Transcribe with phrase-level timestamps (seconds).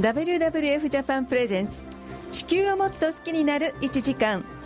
[0.00, 1.86] WWF ジャパン presents
[2.30, 4.57] 地球をもっと好きになる1時間。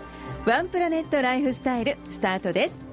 [0.45, 2.85] ワンプラネットライフスタイルスタートです。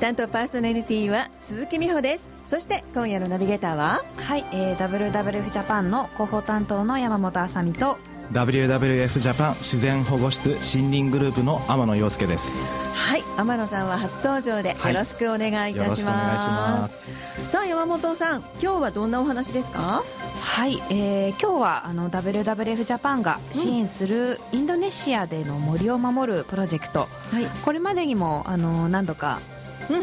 [0.00, 2.28] 担当パーソナリティは鈴木美穂です。
[2.44, 4.02] そして今夜のナビゲーターは？
[4.16, 7.98] はい、えー、WWF ジャパンの広報担当の山本あさみと
[8.32, 12.56] WWF ジャパン自然保護室森林グループの天野陽介です。
[12.94, 20.02] はい天野さんは初登場でよろしくお願いいたします、はい、さあ山本さん今日はどんなお話ですか？
[20.40, 29.40] はい、えー、今日はあの WWF ジャパンが支援するインドネシアでの森を守るプロジェクト、はい、これまでにもあの何度か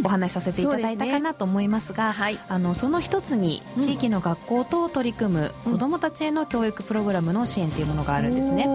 [0.03, 2.23] お話しさせていただいたかなと思いますが、そ、ね。
[2.23, 8.65] はい、あのその一つに地域の学校と取り組む子どもたちへの教育プログラムの支援というものがあるんですね。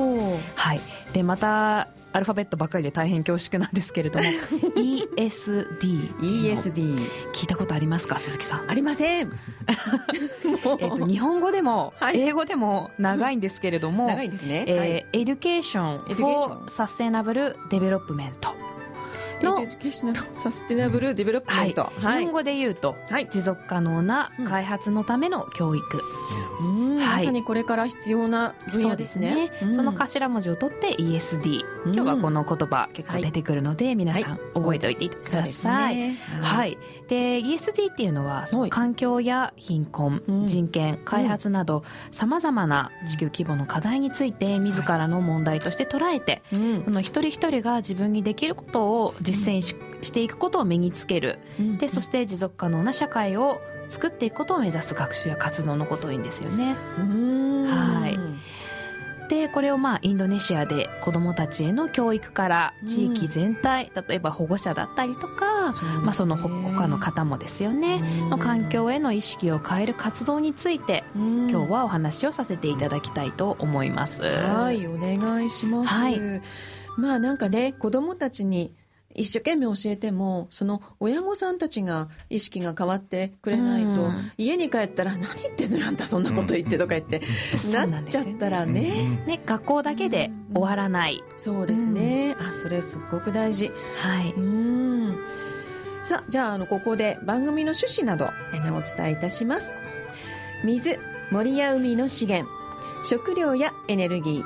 [0.54, 0.80] はい、
[1.12, 4.24] でまたアルファベットばかりで大変恐縮なんですけれども
[4.78, 6.96] ESD ESD
[7.32, 8.20] 聞いたことありますか？
[8.20, 8.70] 鈴木さん。
[8.70, 9.32] ありません。
[10.78, 18.32] えと日本語でも、英語でも長いんですけれども、長いですね、えーはい、エデュケーション for Sustainable Development
[19.44, 26.02] のエデュケーショナルサステナブルデベロップメント、はい、日本語で言うと、はい、持続可能な開発のための教育、
[26.60, 29.52] うん、まさにここれから必要な分野ですね。
[29.60, 36.76] そ、ね、その頭文字を取って ESD、今日はこの言葉結構出てくるので、皆さん覚えておいてください、ね、はい。
[37.06, 46.42] で ESD っていうのは環境や貧困、人権開発などさまざまな地球規模の課題について自らの問題として捉えて、
[46.84, 51.38] この一人一人が自分にできることを実践し,、していくことを身につける、
[51.78, 56.74] でそして持続可能な社会を作っていくことを目指す学習や活動のことを言うんですよね。
[57.66, 58.18] はい。
[59.28, 74.22] でこれをまあインドネシアで子どもたちへの教育から地域全体、うん、例えば保護者だったりとかそ、ね,、まあ、その他の方もですよね、の環境への意識を変える活動について、今日はお話をさせていただきたいと思います。
[74.22, 76.20] はいお願いします、はい、
[76.96, 78.74] まあなんかね子どもたちに
[79.14, 87.22] 一生懸命教えてもその親御さんたちが意識が変わってくれないと、うん、家に帰ったら「何言ってんのよあんたそんなこと言って」とか言って、
[87.76, 88.82] うん、なっちゃったらね,、
[89.26, 89.40] ね。
[89.46, 93.70] 学校だけで終わらない、そうですね、あそれすっごく大事。
[94.00, 94.32] はい。
[94.32, 95.18] うん。
[96.02, 99.72] さあじゃああのここで番組の趣旨などお伝えいたします。
[100.64, 100.98] 水
[101.30, 102.50] 森や海の資源
[103.02, 104.44] 食料やエネルギー。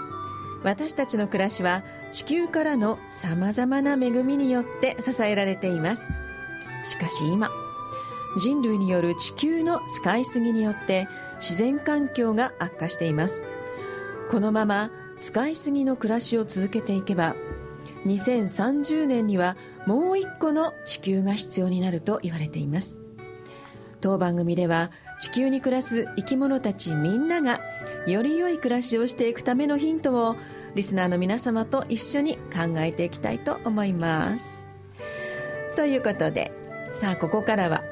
[0.64, 6.08] 私たちの暮らしは地球からのさまざまな恵みによって支えられています。
[6.84, 7.50] しかし今
[8.36, 11.08] 人類による地球の使いすぎによって
[11.40, 13.44] 自然環境が悪化しています。
[14.30, 17.34] このまま使いすぎの暮らしを続けていけば
[18.06, 22.98] 2030年にはもう一個の地球が必要になると言われています。
[24.00, 24.90] 当番組では
[25.20, 27.60] 地球に暮らす生き物たちみんなが
[28.06, 30.36] より良い暮らしをしていくためのヒントを
[30.78, 34.68] リスナーの皆様と一緒に考えていきたいと思います。
[35.74, 36.52] ということで
[36.92, 37.82] さあここからは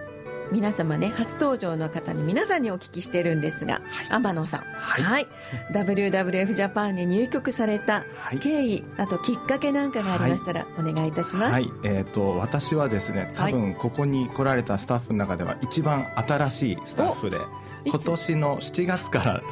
[0.52, 5.26] 皆様ね初登場の方に皆さんにお聞きしてるんですが、はい、天野さん、はい、はい、
[5.72, 8.04] WWF ジャパンに入局された
[8.40, 17.38] 経緯、はい、あときっかけなんかがありましたらお願いいたします、はい、えーと、私はですね多分ここに来られたスタッフの中では一番新しいスタッフで
[17.84, 19.42] 今年の7月から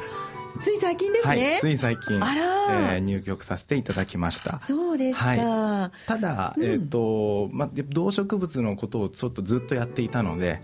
[0.59, 4.59] つい最近ですね、はい、つい最近、えー、入局させていただきました。
[4.61, 10.61] そうですか、はい、ただ、うん、えっ、ー、と、まあ、動植物のことをちょっとずっとやっていたので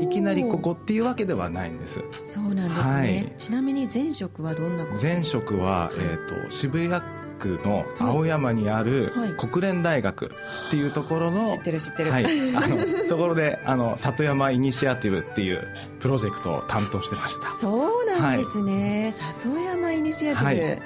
[0.00, 2.00] いきなりここっていうわけではないんです。
[2.24, 5.02] そうなんですね、はい、ちなみに前職はどんなこと？
[5.02, 12.24] 前職は、えーと渋谷区の青山にある国連大学っていうところの、知ってる知ってる、はい、
[12.56, 15.66] あのそこであの里山イニシアティブっていう
[16.00, 17.50] プロジェクトを担当してました。
[17.52, 20.82] そうなんですね、はい、里山イニシアティブ、はい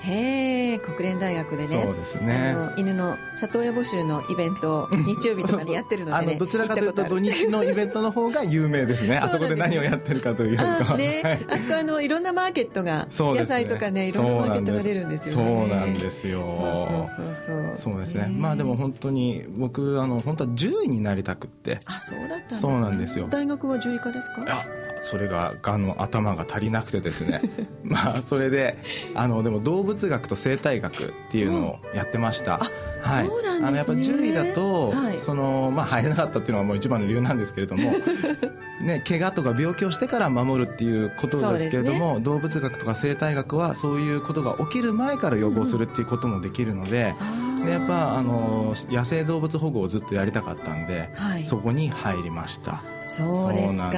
[0.00, 1.82] へえ国連大学でね。
[1.84, 2.54] そうですね。
[2.56, 9.18] あの犬の里親募集のイベントを日曜日とかにやってるので、ね、どちらかというと土日のイベントの方が有名ですね。
[9.22, 15.58] あそこで何をやってるかというよりかね、はい、あそこあのいろんなマーケットが、ね、野菜とかねいろんなマーケットが出るんですよね。
[15.58, 16.46] そうなんですよ。
[16.48, 18.00] そうそうそうそう。
[18.00, 18.32] ですね。
[18.34, 21.78] まあでも本当に僕あの本当は獣医になりたくって。
[21.84, 23.26] あそうだったんです、そうなんですよ。
[23.28, 24.64] 大学は獣医科ですか？
[25.02, 27.42] それががの頭が足りなくてですね。
[27.82, 28.78] まあそれで
[29.14, 32.60] あのでも動物学と生態学っていうのをやってました、
[33.02, 33.66] はい、そうなんですね。
[33.66, 37.92] あのやっぱ獣医だと、はい、そのまあ入れなかったっていうのはもう一番の理由なんですけれども
[38.82, 52.82] ね怪我とか病気をしてから守るっていうことですけれども、ね、動物学とか生態学はそういうことが起きる前から予防するっていうこともできるので、うん、でやっぱあの野生動物保護をずっとやりたかったんで、はい、そこに入りました。
[53.06, 53.90] そうですか。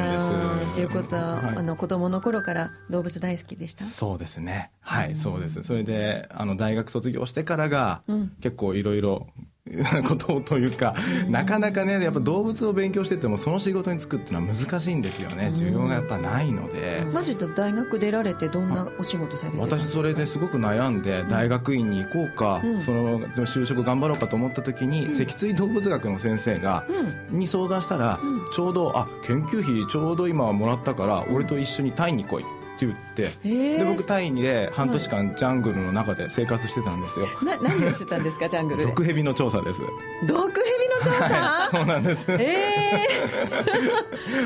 [0.75, 3.85] ということは、はい、あの子供の頃から動物大好きでした？
[3.85, 4.71] そうですね。
[4.81, 5.63] はい、そうです。
[5.63, 9.29] それであの大学卒業してからが、うん、結構いろいろ
[10.07, 10.95] ことというか、
[11.29, 15.51] なかなかねやっぱ動物を勉強しててもその仕事に就くっていうのは難しいんですよね。
[15.55, 19.99] 需要がやっぱないので、マジで大学出られてどんなお仕事されてたんですか？
[19.99, 26.85] 私それですごく悩んで大学院に行こうか、うん、その就職頑張ろうかと思った時に、うん、脊椎動物学の先生が、
[27.31, 28.21] うん、に相談したら、
[28.55, 33.31] ちょうどあ研究費ちょうど今もらったから俺と一緒にタイに来いって言って
[33.79, 38.89] で僕タイで半年間ジャングルの中で生活してたんですよ、な何をしてたんですかジャングルで？
[38.89, 39.81] 毒蛇の調査です。
[40.27, 42.27] 毒蛇の調査、はい、そうなんです。
[42.29, 42.57] え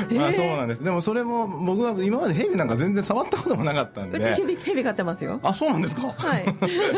[0.09, 0.83] えー、 まあそうなんです。
[0.83, 4.17] でもそれも僕は今まで蛇なんか全然触ったこともなかったんで。
[4.17, 5.39] うち蛇蛇飼ってますよ。
[5.43, 6.01] あそうなんですか？
[6.15, 6.45] はい。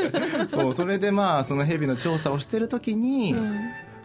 [0.49, 3.59] そうそれでまあその蛇の調査をしてる時に、うん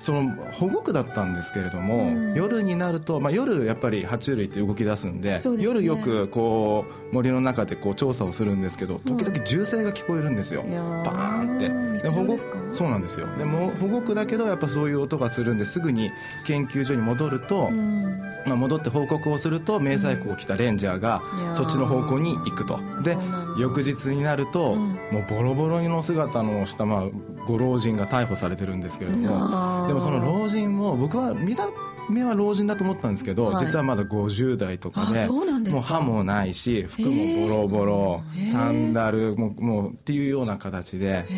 [0.04, 11.84] その保護区だったんですけれども、うん、夜になると、まあ、夜やっぱり爬虫類って動き出すんで、ね、夜よくこう森の中でこう調査をするんですけど時々銃声が聞こえるんですよ、うん、バーンって。
[12.02, 13.28] で保護そうなんですよ。
[13.38, 15.80] でも保護区だけどやっぱそういう音がするんです。
[15.80, 16.10] ぐに
[16.44, 21.22] 研究所に戻ると、うん、まあ、戻って報告をすると迷彩服を着たレンジャーが
[21.54, 22.80] そっちの方向に行くと。
[23.02, 23.16] で
[23.58, 27.04] 翌日になると、もうボロボロの姿のした、まあ、
[27.46, 31.68] ご老人が逮捕されてるんですけれどもでもその老人も僕は見た
[32.08, 41.34] 目は老人だと思ったんですけど、はい、実はまだ50代とかでもう歯もないし服もボロボロサンダルももうっていうような形でで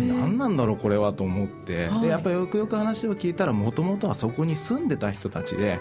[0.00, 5.78] 何なんだろうこれはと思って、はい、でやっぱよくよく話を聞いたらもともとはそこに住んでた人たちで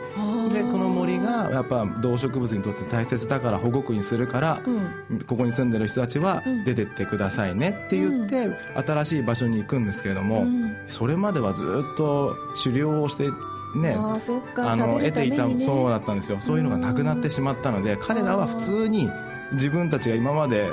[0.54, 0.91] でこの森
[1.32, 4.62] がやっぱ動植物にとって大切だから保護区にするから、
[5.10, 8.56] うん、ここに住んでる人たちは出てってくださいねって言って、うん、
[8.86, 13.30] 新しい場所に行くんですけれども、うん、それまではずっと狩猟をして
[13.76, 16.42] ねあの得ていた、そうだったんですよ。
[16.42, 19.10] そういうのがなくなってしまったので彼らは普通に
[19.54, 20.68] 自分たちが今まで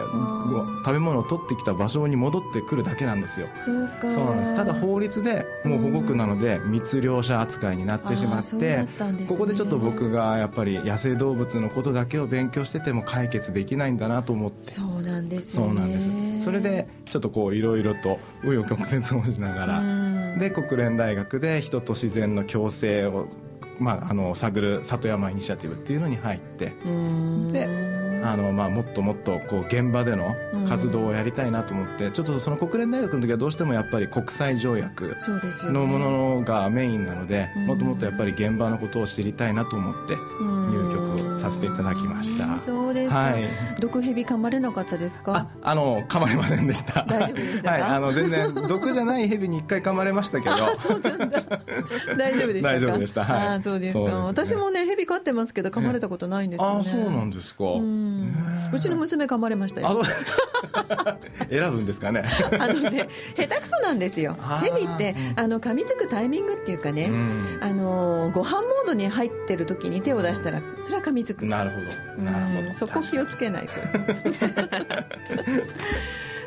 [0.84, 3.48] 食べ物を取ってきた場所に戻ってくるだけなんですよ。
[3.56, 4.10] そうか。
[4.10, 4.56] そうなんです。
[4.56, 8.88] ただ法律でもう保護区なので密猟者扱いになってしまって、ね、
[9.26, 14.70] ここでちょっと僕がやっぱり野生動物のことだけを勉強してても解決できないんだなと思って。
[14.70, 16.44] そうなんです、ね、そうなんです。
[16.44, 20.38] それでちょっとこういろいろと紆余曲折をしながら。
[20.38, 23.26] で国連大学で人と自然の共生を
[23.80, 26.72] まあ、あの探る里山イニシアティブっていうのに入って。
[27.52, 27.88] で
[28.22, 30.34] あのまあ、もっともっとこう現場での
[30.68, 35.16] 活動をやりたいなと思って、うん、ちょっとその国連大学の時はどうしてもやっぱり国際条約
[35.64, 43.48] のものがメインなので、ね、もっともっとやっぱり現場のことを知りたいなと思って入局させていただきました、うそうですか、はい、
[43.80, 45.48] 毒蛇噛まれなかったですか？
[45.62, 47.04] ああの噛まれませんでした。
[47.08, 50.56] 大丈夫でしたはい、あの全然毒じゃない蛇に一回噛まれましたけど。
[50.74, 51.42] そうなんだ。
[52.16, 53.24] 大丈夫でした大丈夫でした。
[53.24, 53.46] はい。
[53.48, 58.07] あそうですか、ね、私もね蛇飼ってますけど噛まれたことないんですよね、あそうなんですか、うん
[58.72, 60.02] うちの娘噛まれましたよ。
[61.50, 62.24] 選ぶんですかね。
[62.58, 64.36] あのね下手くそなんですよ。
[64.62, 71.46] ヘビってあの噛みつくタイミングっていうかね、うん、あのご飯モードに入ってる時に手を出したらそれは噛みつく。
[71.46, 71.76] なるほ
[72.16, 72.22] ど。
[72.22, 72.74] なるほど。
[72.74, 73.72] そこ気をつけないと。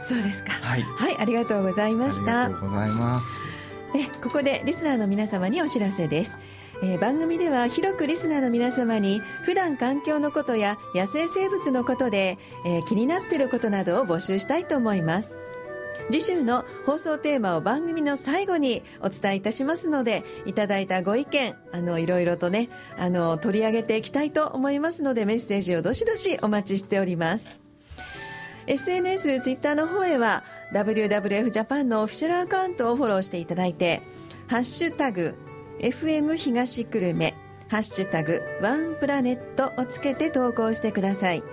[0.04, 2.46] そうですか、はい、はい、ありがとうございました。
[2.46, 3.26] ありがとうございます。
[3.94, 6.38] えここでリスナーの皆様にお知らせです
[6.84, 15.36] えー、番組では広くリスナーの皆様に普段環境のことや野生生物のことで、えー、気になっていることなどを募集したいと思います。
[16.10, 27.60] 次週の放送テーマを番組の最後にお伝えいたしますのでいただいたご意見あのいろいろとねあの取り上げていきたいと思いますのでメッセージをどしどしお待ちしております。
[28.68, 34.02] SNS、ツイッターの方へは WWF ジャパンのオフィシャルアカウントをフォローしていただいて
[34.48, 35.36] ハッシュタグ
[35.82, 37.34] FM 東久留米
[37.68, 41.44] ハッシュタグワンプラネットをつけて投稿してください。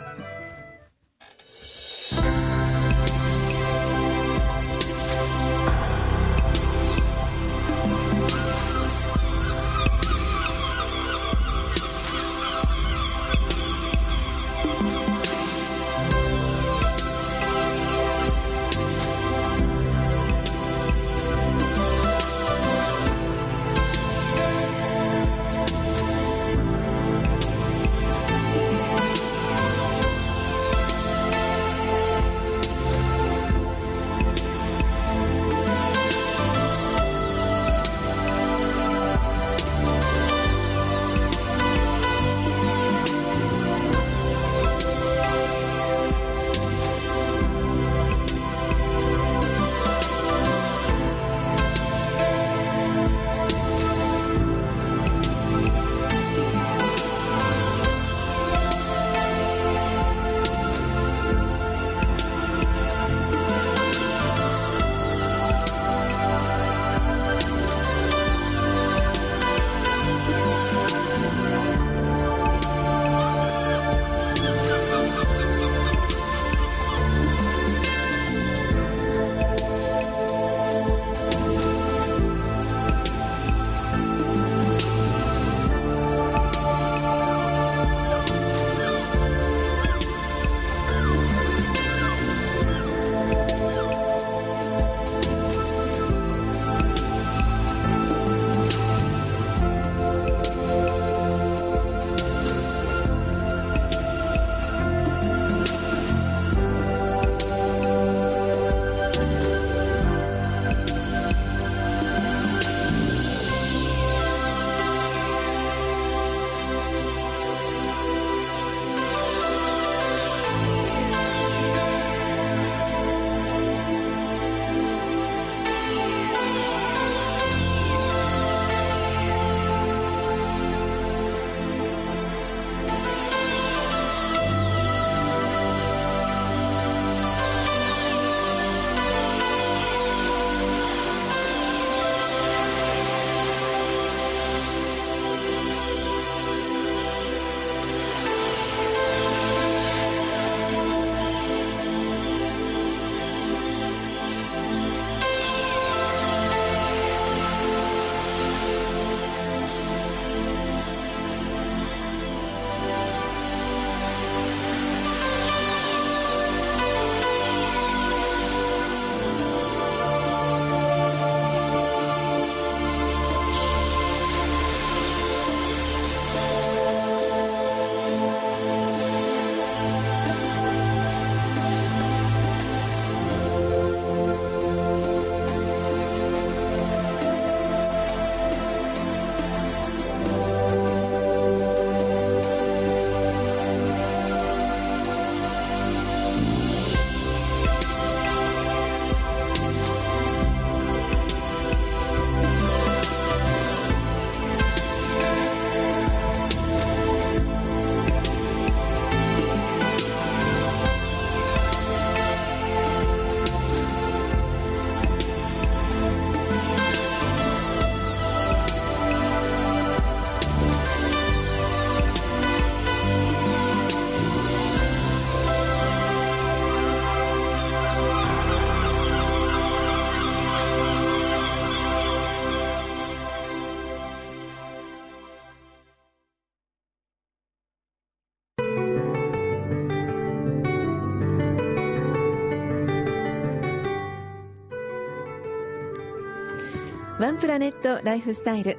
[247.28, 248.78] ワンプラネットライフスタイル。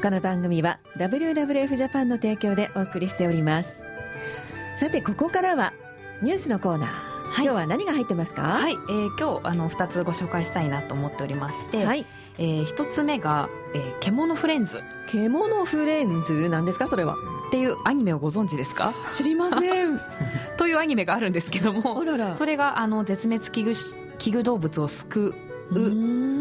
[0.00, 3.82] この番組は WWF ジャパンの提供でお送りしております。
[4.76, 5.72] さてここからは
[6.22, 8.42] ニュースのコーナー、はい、今日は何が入ってますか？
[8.42, 12.06] はい、えー、今日あの2つご紹介したいなと思っておりまして、はい。
[12.38, 16.86] えー、1つ目が、えー「獣フレンズ」獣フレンズなんですか？
[16.86, 17.16] それは。
[17.48, 18.94] っていうアニメをご存知ですか？
[19.10, 20.00] 知りません。
[20.58, 22.04] というアニメがあるんですけども。
[22.36, 25.34] それがあの絶滅危惧危惧動物を救
[25.72, 26.37] う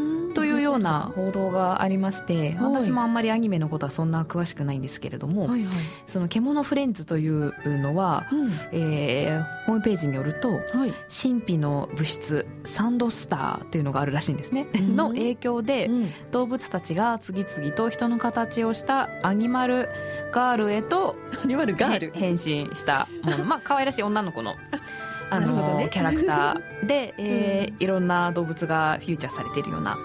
[0.68, 5.76] よううな報道がありまして、私もあんまりアニメのことはそんな詳しくないんですけれども、はいはい、
[6.08, 19.90] その獣フレンズというのは、うん、えー、ホームページによると、はい、神秘の物質サンドスターというのがあるらしいんですね、うん、の影響で、うん、動物たちが次々と人の形をしたアニマル
[20.32, 22.12] ガールへとアニマルガール。
[22.14, 23.08] 変身した。
[23.24, 24.56] ものまあ可愛らしい女の子の
[25.30, 29.98] あの、ね、キャラクターで、 えー、うん、いろんな動物がフューチャーされているような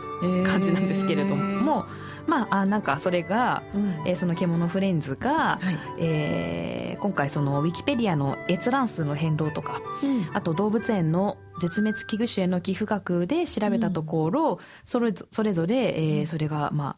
[0.44, 1.86] 感じなんですけれども、
[2.24, 16.96] えー、まあ、あなんかそれが、うん、えー、その獣フレンズが、はい、えー、今回そのウィキペディアの閲覧数の変動とか、うん、あと動物園の絶滅危惧種への寄付額で調べたところ、それそれぞれ、えー、それがま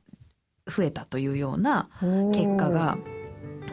[0.66, 1.88] あ増えたというような
[2.32, 2.96] 結果が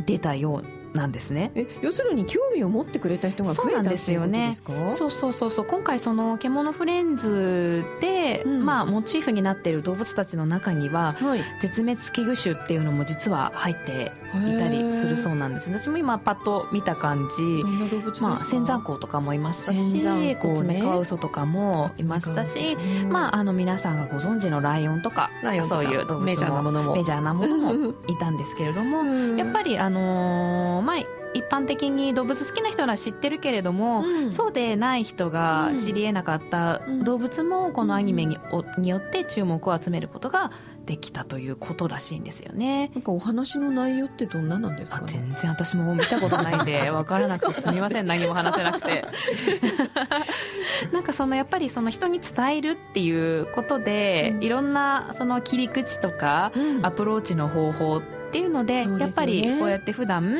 [0.05, 1.52] 出たようなんですね。
[1.56, 4.56] え要するに興味を持ってくれた人が増えたんですよね。
[4.90, 5.66] そうそうそうそう。
[5.66, 17.42] 今回その獣フレンズで、うん、まあモチーフになっている動物たちの中には、はい、絶滅危惧種っていうのも実は入っていたりするそうなんです私も今パッと見た感じ。
[18.22, 22.76] まあ仙山港とかもいましたしコツメカワウソとかもいましたし、
[23.10, 25.32] まああの皆さんがご存知のライオンとか
[25.68, 27.92] そういう動物もメジャーなものも。
[28.08, 29.04] いたんですけれども
[29.38, 30.98] やっぱりあのーまあ
[31.34, 38.38] 一般的に動物好きな人は知ってるけれども、うん、そうでない人が知りえなかった動物もこのアニメに,、
[38.78, 40.52] によって注目を集めることが
[40.86, 42.92] できたということらしいんですよね。
[42.96, 48.08] なんかお話の内容ってどんななんですか、ね、全然私も見たことないんで 分からなくてすみません。
[48.08, 49.06] 何も話せなくて。
[50.92, 60.38] なんかそのやっぱりその人に伝えるっていうことで、うん、いろんなその切り口とかアプローチの方法ってっていうので、ね、やっぱりこうやって普段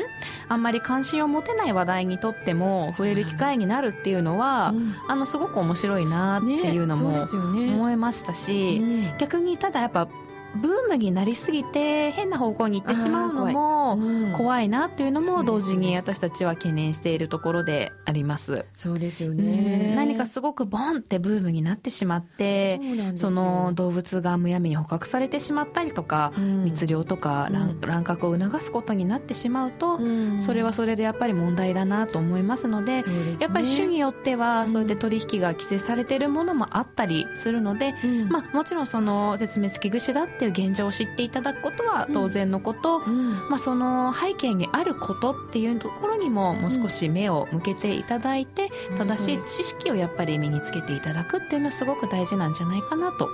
[0.48, 10.08] あんまり関心を持てない話題にとっても触れる機会になるっていうのは、うん、あのすごく面白いなっていうのも思いましたし、ねうん、逆にただやっぱ
[10.56, 18.64] ブームになりすぎて変な方向に行ってしまうのも怖いなっていうのも同時に私たちは懸念しているところであります。
[18.76, 19.94] そうですよね。
[19.96, 22.80] 何かすごくボンってブームになってしまって
[23.14, 53.28] その動物がむやみに捕獲されてしまったりとか、うん、密猟とか乱,、乱獲を促すことになってしまうと、うん、それはそれでやっぱり問題だなと思いますので、ね、やっぱり種によってはそうやって取引が規制されているものもあったりするので、うん、まあ、もちろんその絶滅危惧種だってっていう現状を知っていただくことは当然のこと、うん、まあ、その背景にあることっていうところにももう少し目を向けていただいて、うん、正しい知識をやっぱり身につけていただくっていうのはすごく大事なんじゃないかなと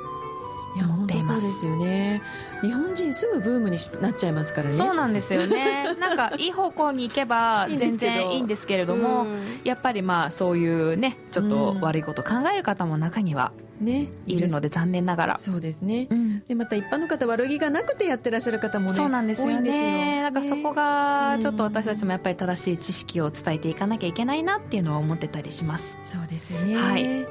[0.76, 2.22] いや本当そうですよね。
[2.60, 4.74] 日本人すぐブームになっちゃいますからね。
[4.74, 5.94] そうなんですよね。
[5.98, 9.26] なんかいい方向に行けば全然いいんですけれども
[9.64, 15.38] やっぱりまあそういうねちょっと悪いこと考える方も中にはね、いるので残念ながら。
[15.38, 20.22] そうですね、うん、でまた一般の方悪気がなくてやってらっしゃる方もねそうなんですよね。
[20.22, 25.98] だからそこがちょっと私たちもやっぱり正しい知識を伝えていかなきゃいけないなっていうのは思ってたりします。
[26.04, 26.76] そうですよね。
[26.76, 27.26] はい。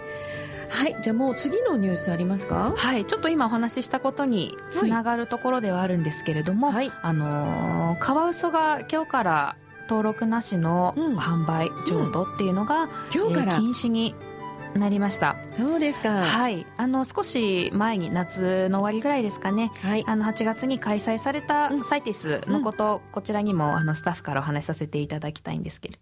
[0.69, 2.73] はい、じゃあもう次のニュースありますか？
[2.75, 3.05] はい。
[3.05, 9.55] ちょっと今お話ししたことにつながるところではあるんですけれども、はい、あのー、カワウソが今日から
[9.89, 14.13] 登録なしの販売、譲渡っていうのが、うん、今日から、えー、禁止に
[14.77, 15.35] なりました。
[15.51, 16.23] そうですか。
[16.23, 16.65] はい。
[16.77, 25.95] あの少し前に夏の終わりぐらいですかね、はい、あの8月に開催されたサイティスのこと、うん、こちらにもあのスタッフからお話しさせていただきたいんですけど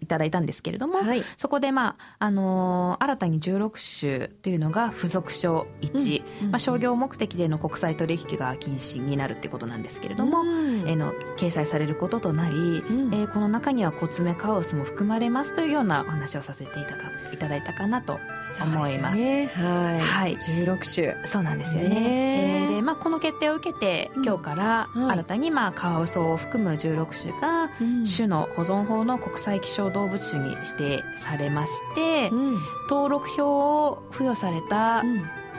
[0.00, 18.17] いただいたんですけれども、はい、そこでまああのー、新たに16種というのが付属書1、うん、まあ、商業目的での国際取引が禁止になるっていうことなんですけれども、うん、えー、の掲載されることとなり、うん、えー、この中にはコツメカワウソも含まれますというようなお話をさせていただいただいたかなと
[18.62, 19.20] 思います。
[19.20, 21.88] ね、はい、はい、16種そうなんですよね。
[21.88, 22.68] ね。
[22.68, 27.70] えー、で、まあこの決定を受けて、今日から新たにまあカワウソを含む16種が、
[28.16, 35.02] 種の保存法の国際希少動物種に指定されまして、うん、登録票を付与された、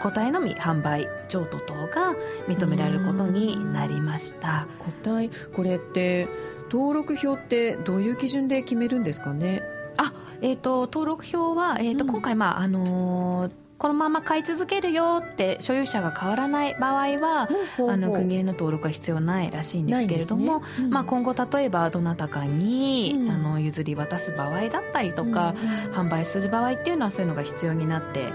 [0.01, 2.15] 個体のみ販売譲渡等が
[2.47, 4.67] 認められることになりました。
[4.79, 5.29] 個体？
[5.53, 6.27] これって
[6.71, 9.61] 登録票ってどういう基準で決めるんですかね？
[9.99, 25.55] あえーと、登録票は、えーと、うん、今回、まああのーこのまま買い続けるよって所有者が変わらない場合は、あの国への登録は必要ないらしいんですけれども、ねうん、まあ、今後例えばどなたかに、うん、あの譲り渡す場合だったりとか、
[25.87, 28.33] うん、販売する場合っていうのはそういうのが必要になって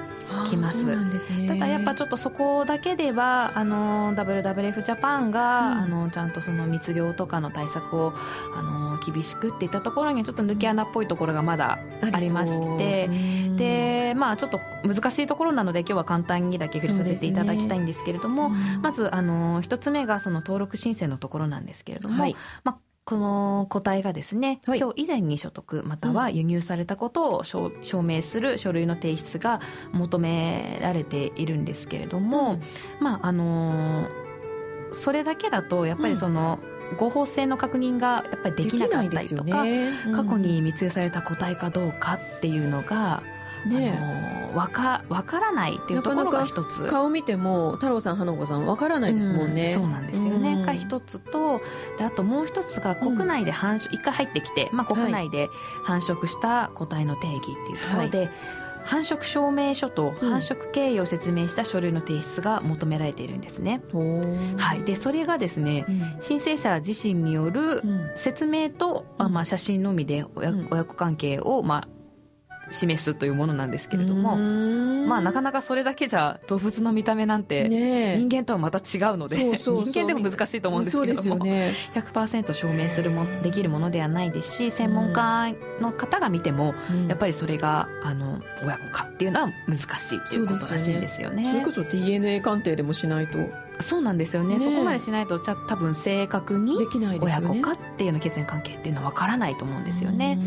[0.49, 8.15] きます、ね、ただやっぱちょっとそこだけではあの WWF ジャパンが、うん、あのちゃんとその密漁とかの対策を
[8.57, 13.09] あの厳しくっていったところにちょっと抜け穴っぽいところがまだありまして
[13.57, 27.71] でまあちょっと難しいところなので今日は簡単にだけ触れさせていただきたいんですけれども、ねうん、まずあの一つ目がその登録申請のところなんですけれども、はい、まあこの個体がですね、はい、今日以前に所得または輸入されたことを証
[28.03, 29.61] 明する書類の提出が
[29.93, 32.63] 求められているんですけれども、うん、
[33.01, 34.09] まああの
[34.93, 36.61] それだけだとやっぱりその、
[36.97, 39.89] 合法性の確認がやっぱりできなかったりとか、ね。
[40.07, 43.23] うん、過去に密輸された個体かどうかっていうのが
[43.67, 46.87] ね、あの分か分からないっていうところが一つ。
[46.87, 51.61] 顔見ても太郎さん花子さん分からないですもんね、うん、そうなんですよね、が一つと
[51.99, 55.49] であともう一つが国内で繁殖、一、回入ってきて、まあ、国内で
[55.85, 58.31] 繁殖した個体の定義っていうところで、はい。
[58.85, 63.81] 繁殖証明書と繁殖経緯を説明した書類の提出が求められているんですね。
[63.95, 67.83] うん、はい、でそれがですね、うん、申請者自身による
[68.15, 71.89] 説明と、うん、まあ、写真のみで親,、親子関係を、まあ、
[72.71, 74.37] 示すというものなんですけれども、
[75.07, 77.69] まあなかなかそれだけじゃ動物の見た目なんて
[78.19, 86.75] 人間とはまた違うので、ね、人間でも難しいと思うんですけれども、ね、100%証明するもできるものではないですし専門家の方が見ても、
[87.09, 91.51] やっぱりそれがあの親子かっていうのは難しいっていうことらしいんですよね。
[91.51, 93.39] それこそ DNA 鑑定でもしないと
[93.81, 96.77] そうなんですよね、ね、そこまでしないとじゃ多分正確に
[97.21, 100.39] 親子かっていうの血縁関係っていうのは分からないと思うんですよね。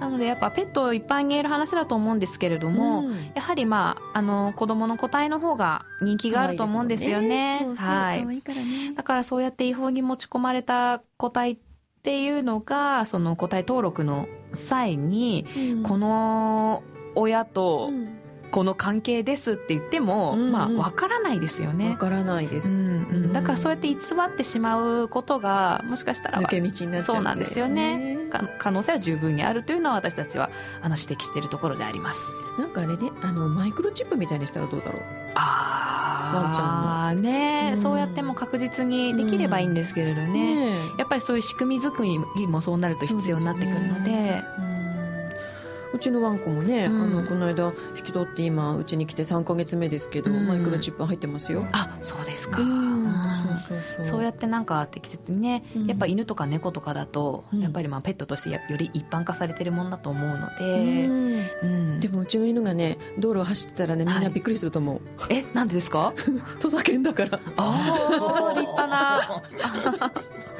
[0.00, 7.66] なのでやっぱペット一般に言える話だと思うんですけれども、やはりまああの子供の個体の方が人気があると思うんですよね。
[7.76, 8.42] はい。
[8.94, 11.58] だからそうやって違法に持ち込まれた個体っ
[12.02, 15.46] ていうのがその個体登録の際に、
[15.84, 16.82] この
[17.14, 18.23] 親と、うん
[18.54, 21.90] この関係ですって言っても、うんうん、まあわからないですよね。
[21.90, 22.80] わからないです、うんう
[23.30, 28.16] ん、だからそうやって偽ってしまうことがもしかしたら抜け道になっちゃう、そうなんですよね。
[28.58, 30.50] 可能性は十分にあるというのは私たちは
[30.82, 32.32] あの指摘しているところであります。
[32.56, 35.02] なんかあれねあのマイクロチップみたいにしたらどうだろう。
[35.34, 37.22] ああワンちゃんの。
[37.22, 44.44] ね、うん、そうやっても確実にできればいいんですけれどね、ねやっぱりそういう仕組み作りもそうなると必要になってくるので。
[45.94, 51.66] うちのワンコもね、うん、あのこの間引き取って今うちに来て3か月目ですけど、うん、マイクロチップ入ってますよ。
[51.72, 53.04] あそうですか、うん、
[53.68, 54.22] そうそうそうそう。
[54.22, 62.00] やってなんか適切にね、やっぱ犬とか猫とかだと、やっぱりまあペットとしてより一般化されてるもんだと思うので、うん。
[62.00, 66.12] でもうちの犬がね道路を走ってたらねみんなびっくりすると思う、はい、えなんでですか？
[66.60, 70.12] 土佐犬だからああ立派な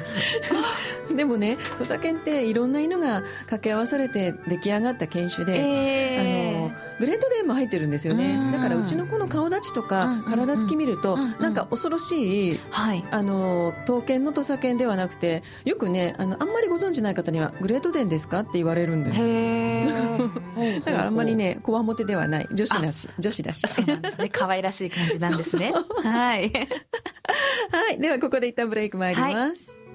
[1.15, 8.51] でもね土佐犬っていろんな犬が掛け合わされて出来上がった犬種で、えー、あのグレートデーも入ってるんですよね。
[8.51, 19.19] だからうちの子の顔立ちとか体つき見ると、なんか恐ろしい、はい、あの刀剣の土佐犬ではなくてよくねあのあんまりご存じない方にはグレートデンですかって言われるんです
[20.85, 22.47] だからあんまりねこわもてではない。
[22.51, 23.67] 女子だし女子だし。
[23.67, 24.29] そうなんですね。
[24.29, 25.73] 可愛らしい感じなんですね。
[26.03, 26.51] はい。
[27.71, 27.99] はい。
[27.99, 29.85] ではここで一旦ブレイク参ります、はい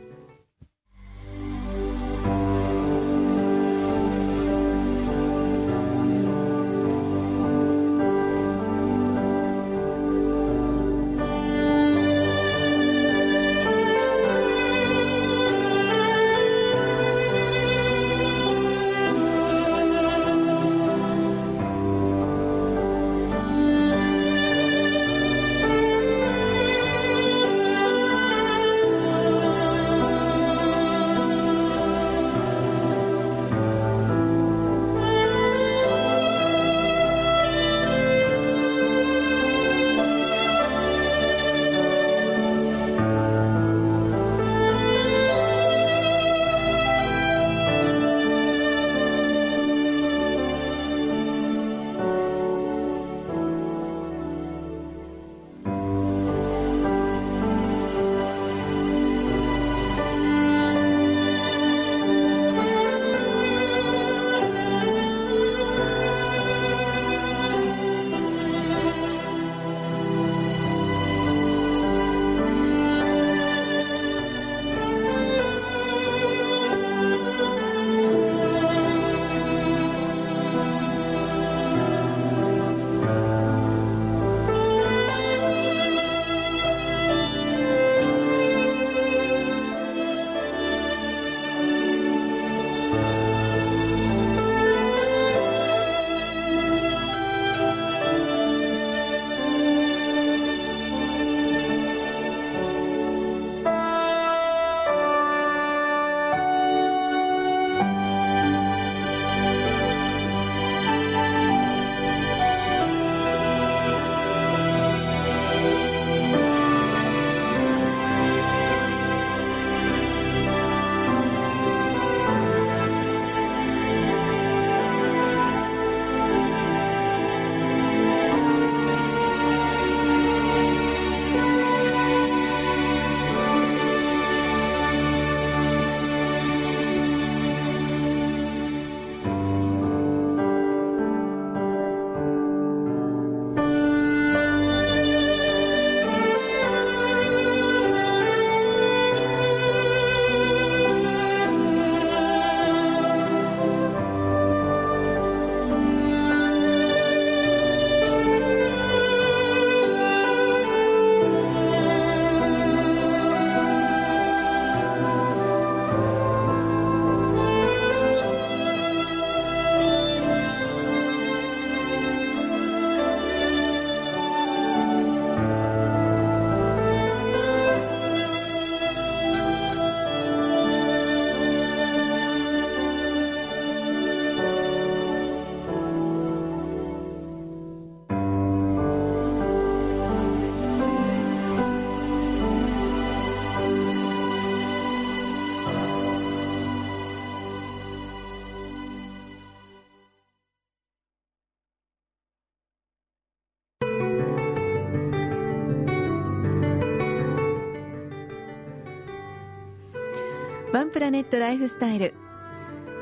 [210.90, 212.14] ンプラネットライフスタイル。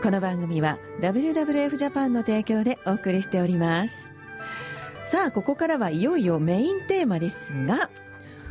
[0.03, 4.11] この番組は WWF ジャパンの提供でお送りしております。
[5.07, 7.89] さあここからはいよいよメインテーマですが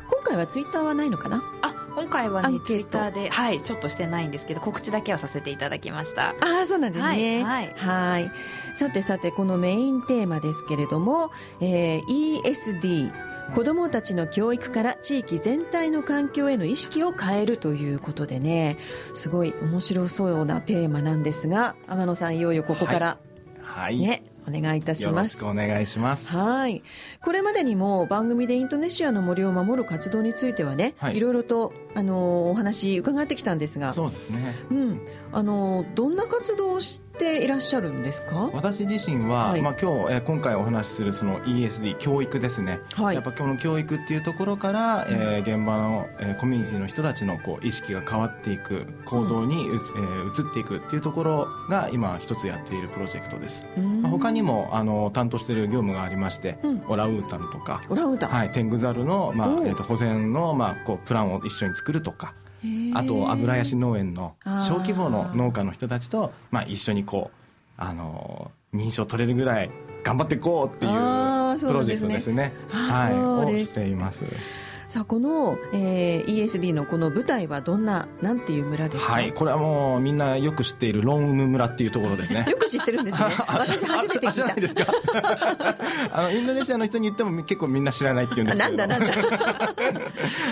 [0.10, 1.44] 今回はツイッターはないのかな？
[1.62, 6.30] あ今回はねツイッターではいちょっとしてないんですけど告知だけはさせていただきました。
[6.42, 7.44] ああそうなんですね。
[7.44, 8.32] はいはい。
[8.74, 11.30] さてさてこのメインテーマですけれども、
[11.62, 13.12] えー、ESD
[13.54, 18.78] 子どもたちの教育から地域全体の環境への意識を変えるということでね
[19.14, 23.18] すごい面白そうなテーマなんですが天野さんいよいよここから、
[23.62, 25.42] はい、ねお願いいたします。
[25.44, 26.36] よろしくお願いします。
[26.36, 26.82] はい。
[27.22, 34.56] これまでにも番組でインドネシアの森を守る活動についてはね、はい、いろいろとあのお話伺ってきたんですが、そうですね。
[34.72, 35.02] うん。
[35.32, 38.50] あのどんな活動をしていらっしゃるんですか？
[38.54, 53.66] 私自身は、はい、まあ、今日、えー、今回お話しするその ESD 教育ですね、はい、やっぱこの教育っていうところから、えー、現場の、えー、コミュニティの人たちのこう意識が変わっていく行動にう、うん、えー、移っていくっていうところが今一つやっているプロジェクトです、
[54.02, 62.34] まあ、他にもあの担当している業務がありまして、うん、オラウータンとかオラウータン、はい、テングザルの、まあえー、と保全の、まあ、こうプランを一緒に作るとか
[62.94, 64.36] あと油ヤシ農園の
[64.68, 67.38] 小規模の農家の人たちと、まあ、一緒にこう
[67.78, 69.70] あの認証取れるぐらい
[70.04, 70.92] 頑張っていこうっていう
[71.60, 72.32] プロジェクトですね。
[72.32, 72.32] す。
[72.32, 74.26] ねはい、をしています。
[74.88, 79.12] さあこの、えー、ESD のこの舞台はどんななんていう村ですか？
[79.14, 82.46] はいこれはもうみんなよく知っているロンウム村っていうところですね。
[82.50, 83.26] よく知ってるんですね。
[83.48, 84.56] 私初めて聞いた。
[84.56, 84.86] ですか？
[86.14, 88.70] あのインドネシアの人に言っても結構みんな知らないっていうんですけど。
[88.70, 89.14] なんだなんだ。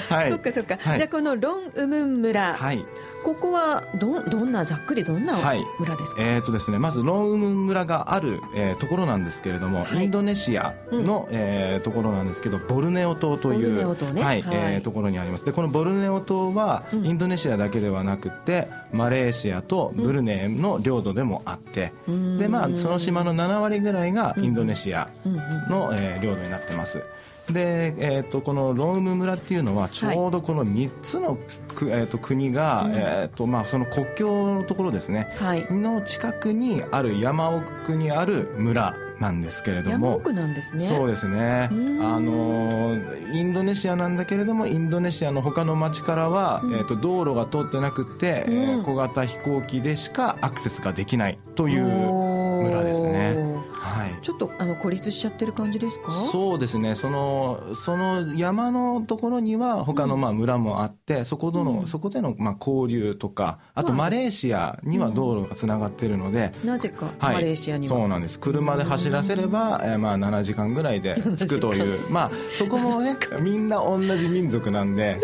[0.10, 0.30] はい。
[0.30, 2.56] そっかそっか、はい、じゃあこのロンウム村。
[2.56, 2.84] はい
[3.26, 5.40] ここはどどんなざっくりどんな
[5.80, 13.74] 村ですか、はい、えっ、ー、とですねまずロンウム村がある、えー、ところなんですけれども、はい、インドネシアの、うん、えー、ところなんですけどボルネオ島という、
[14.14, 15.46] ね、はい、はい、えー、ところにあります。
[15.46, 25.10] でこのボルネオ島は、インドネシアだけではなくてマレーシアとブルネイの領土でもあって、うん、でまあその島の7割ぐらいがインドネシア
[25.68, 27.02] の、えー、領土になってます
[27.50, 40.08] で、えーと、このローム村っていうのはちょうどこの3つの、はい、えーと、国が、うん、えーとまあ、その国境のところですね、はい、の近くにある山奥にある村なんですけれども。
[40.08, 40.86] 山奥なんですね。
[40.86, 41.70] そうですね。
[42.02, 42.98] あの
[43.34, 53.55] インドネシアなんだけれどもインドネシアの他の町からは、うん、えー、と道路が通ってなくて、うん、えー、小型飛行機でしかアクセスができないという村ですね。
[54.32, 56.12] はい、ちょっとあの孤立しちゃってる感じですか？
[56.12, 56.96] そうですね。
[56.96, 67.96] そのその山のところには他のまあ村もあって、うん、そこでの、うん、そこでのまあ交流とかあとマレーシアには道路がつながっているので、なぜか、はい、マレーシアには。
[67.96, 68.40] そうなんです。
[68.40, 72.10] 車で走らせれば、えー、まあ7時間ぐらいで着くという。
[72.10, 75.18] まあそこもねみんな同じ民族なんで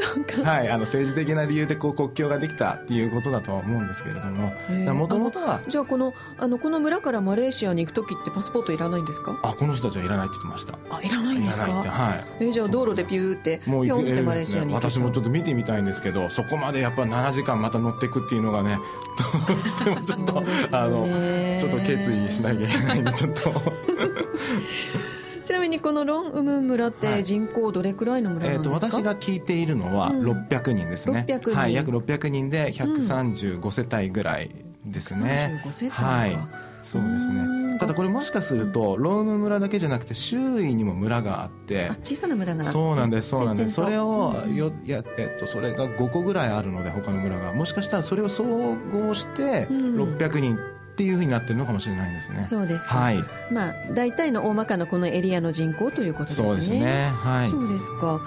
[0.44, 4.52] はい、あの政治的な理由でこう国境ができたっていうことだとは思うんですけれども。
[4.94, 9.40] もともとはじゃあこのあのこの村からマレーシアに行く時ってパスポートいらないんですか？
[9.42, 10.78] あこの人たちはいらないって言ってました。
[10.96, 11.72] あいらないんですか？
[11.72, 12.26] はい。
[12.40, 18.78] えー、じゃあ道路でピューってもうピョンってマレーシアに私もちょっと見てみたいんですけどそこまでやっぱ7時間また乗っていくっていうのがね
[19.48, 21.08] どうしてもちょっと、ね、あの
[21.60, 23.52] ちょっと決意しなきゃいけないんでちょっと。
[25.44, 34.52] ちなみにこのロンウム村って人口どれくらいの村なんですか、はい、えー、と私が聞いているのは600人ですね、うん、はい、約600人で135世帯ぐらい
[34.86, 36.38] ですね、うん、世帯はい
[36.84, 50.58] そうですねただこれもしかするとローム村だけじゃなくて周囲にも村があって小さな村がそうなんですそうなんですそれをよや、えっと、それが5個ぐらいあるので他の村がもしかしたらそれを総合して600人
[50.92, 52.42] っていうふうになってるのかもしれないですね。
[52.42, 53.18] そうですはい。
[53.52, 56.48] まあ大体の大まかなこのエリアの人口ということですね。
[56.48, 57.10] そうですね。
[57.14, 57.50] はい。
[57.50, 58.22] そうですか。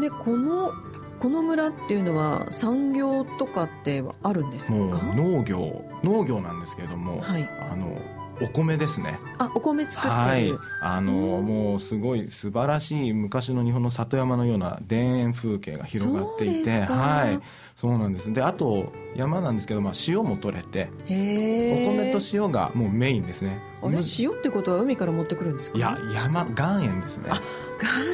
[0.00, 0.72] でこの
[1.20, 4.74] この村っていうのは産業とかってあるんですか？
[5.14, 8.00] 農業農業なんですけれども、はい、あの
[8.40, 9.18] お米ですね。
[9.38, 17.40] あお米作ってる、はい、あのもうすごい素晴らしい昔の日本の里山のような田園風景が広がっていてはい
[17.78, 18.32] そうなんです。
[18.32, 23.60] であと山なんですけど、まあ、塩も取れてお米と塩がもうメインですね。
[23.80, 24.00] あれ？
[24.18, 27.28] 塩ってことは海から持ってくるんですか、いや山岩塩ですね。
[27.30, 27.40] あ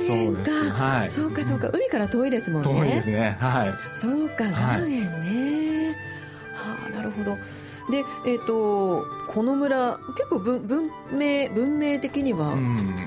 [0.06, 0.44] 岩塩か。
[0.44, 1.10] そうはい。
[1.10, 1.70] そうかそうか。
[1.72, 2.68] 海から遠いですもんね。
[2.68, 3.38] 遠いですね。
[3.40, 3.74] はい。
[3.94, 5.96] そうか岩塩ね、
[6.52, 7.38] はい、はあなるほど。
[7.90, 12.56] で、えーと、この村結構文文明文明的には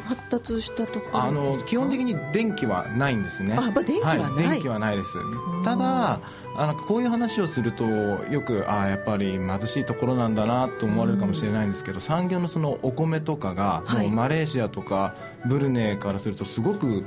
[0.06, 3.56] 発達したところあの基本的に電気はないんですね。
[3.58, 5.17] あ、電気はない、はい、電気はないです。
[5.63, 6.20] ただ
[6.58, 15.15] あのこういう話をするとよくああやっぱり貧しいところなんだなと思われるかもしれないんですけど、産業のそのお米とかが、もうマレーシアとか
[15.46, 17.06] ブルネイからするとすごく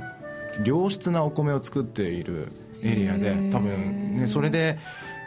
[0.63, 2.47] 良質なお米を作っている
[2.81, 4.79] エリアで多分ねそれで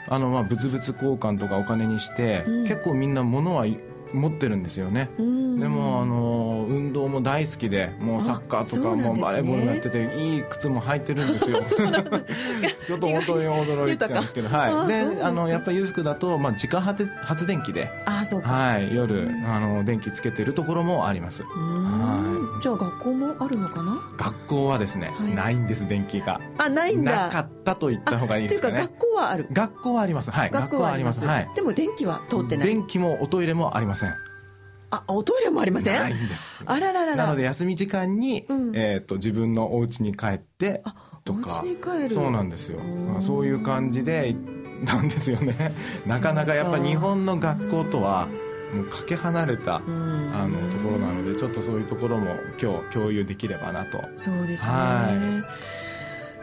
[0.09, 3.67] あのまあ物々交換とかお金にして、うん、結構みんな物は
[4.15, 5.23] 持ってるんですよね、で
[5.69, 11.59] もあの運動も大好きでもうサッカーとかもバレーボールもやってていい靴も履いてるんですよ。
[12.87, 14.89] ちょっと本当に驚いちゃうんですけどはい。
[14.89, 21.43] であのやっぱり裕福だと、まあ、自家発電機であそうか、はい、夜あの電気つけてるところもあります。
[21.43, 22.63] はい。
[22.63, 24.01] じゃあ学校もあるのかな？
[24.17, 26.41] 学校はですね、はい、ないんです電気が。
[26.59, 27.27] あないんだ。
[27.27, 28.75] なかったと言った方がいいですかね。
[28.77, 29.49] というか学校はある。
[29.53, 30.31] 学校はあります。
[30.31, 30.51] はい。
[30.51, 31.25] 学校はあります。
[31.25, 31.51] はい。
[31.55, 32.69] でも電気は通ってない。
[32.69, 34.04] 電気もおトイレもありません
[34.91, 35.97] あおトイレもありません？
[35.97, 36.57] ないんです。
[36.65, 40.83] あらららなので休み時間に、うん、えーと、自分のお家に帰って
[41.25, 41.65] とか。
[42.11, 44.37] そうなんですよ、まあ、そういう感じで
[44.85, 45.73] なんですよね。
[46.07, 48.29] なかなかやっぱ日本の学校とは
[48.75, 54.01] もうかけ離れた、あのところなのでちょっとそういうところも今日共有できればなと。
[54.17, 54.71] そうですね。
[54.73, 55.84] はい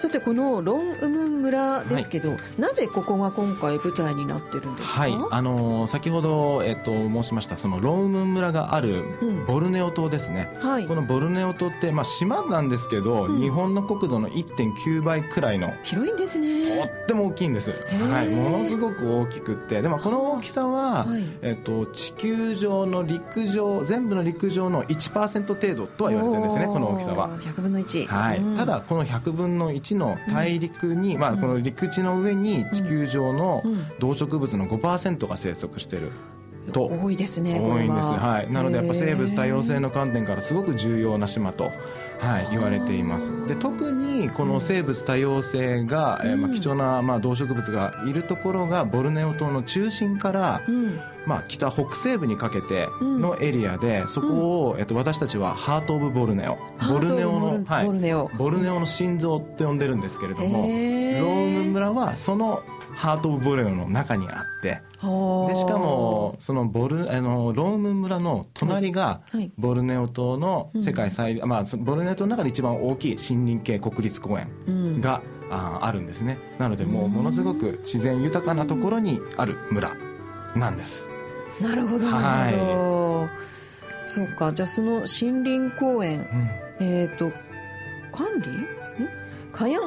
[0.02, 5.14] さてこのロンウムン村ですけど、はい、なぜここが今回舞台になってるんですか、はい。
[5.30, 9.04] あの先ほど、えっと、申しましたそのロンウムン村がある
[9.46, 16.80] ボルネオ島ですね、うんはい、このボルネオ島って、まあ、島なんですけど、うん、日本の国土の1.9倍くらいの広いんですね。
[16.80, 19.84] とっても大きいんです、はい、ものすごく大きくって。
[19.84, 27.30] でもこの大きさは、はい、えっと、地球上の陸上全部の陸上の1%程度とは言われてるんですねこの大きさは。
[27.38, 33.63] 100分の1、はい、うん、ただこの100分の1の大陸に、まあ、この陸地の上に地球上の
[33.99, 36.12] 動植物の5%が生息してる。
[36.71, 36.86] と。
[36.86, 38.10] 多いですね多いんです。
[38.10, 38.51] はい。
[38.51, 41.71] なのでやっぱ生物多様性の観点からすごく重要な島と
[42.21, 43.31] はい、言われています。
[43.47, 62.63] で特にこの生物多様性が、うん、えー、まあ、貴重な、まあ、動植物がいるところがボルネオ島の中心から、うん、まあ、北北西部にかけてのエリアで、そこを、えっと、私たちはハート・オブ・ボルネオボルネオのはい、ボルネオボルネオの心臓って呼んでるんですけれどもローム村はその
[63.02, 69.22] ハート・オブ・ボルネオの中にあってでしかもそのボルあのローム村の隣が
[69.58, 76.38] ボルネオ島の世界最、はい、まあ、ボルネオ島の中で一番大きい森林系国立公園が、うん、ああるんですね。
[76.60, 79.96] なのでもうものすごく自然豊かなところにある村
[80.56, 81.10] なんです。
[81.60, 83.30] なるほどなるほど、は
[84.06, 84.54] い、そうか。
[84.54, 86.20] じゃあその森林公園、
[86.80, 87.32] うん、えっ、ー、と
[88.16, 88.81] 管理？
[89.52, 89.84] カヤン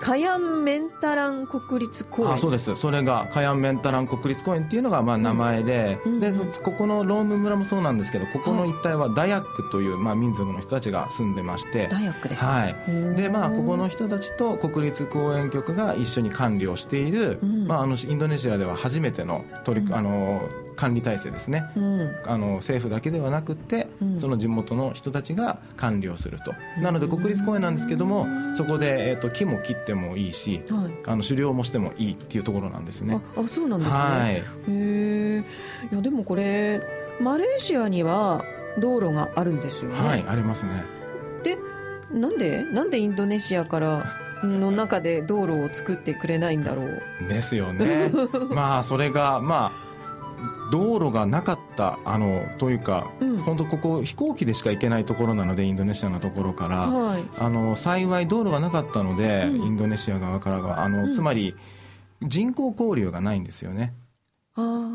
[0.00, 2.32] カヤンメンタラン国立公園。
[2.32, 2.74] あそうです。
[2.76, 11.88] それがカヤンメンタラン国立公園っていうのがまあ名前でうん、でここのローム村もそうなんですけどここの一帯はダヤックという、まあ、民族の人たちが住んでまして。
[11.88, 12.76] ダヤックですはい。
[13.16, 33.20] でまあここの人たちと国立公園局が一緒に管理をしている、うん、まあ、あのインドネシアでは初めての取り、あの管理体制ですね、うん、あの政府だけではなくて、うん、その地元の人たちが管理をすると、なので国立公園なんですけどもそこで、えーと、木も切ってもいいし、はい、あの狩猟もしてもいいっていうところなんですね。
[33.36, 35.44] あそうなんですね、はい、へえ
[35.92, 36.80] いやでもこれ
[37.20, 38.44] マレーシアには
[38.78, 39.98] 道路があるんですよね。
[39.98, 40.84] はいありますね。
[41.42, 41.58] で
[42.10, 44.04] なんでなんでインドネシアから
[44.42, 47.02] の中で道路を作ってくれないんだろう。
[47.28, 48.10] ですよね。
[48.50, 49.91] まあそれがまあ
[50.72, 61.54] 道路がなかったあのというか、うん、本当ここ飛行機でしか行けないところなのでインドネシアのところから、はい、あの幸い道路がなかったので、うん、インドネシア側からはあの、うん、つまり
[62.22, 63.92] 人口交流がないんですよね。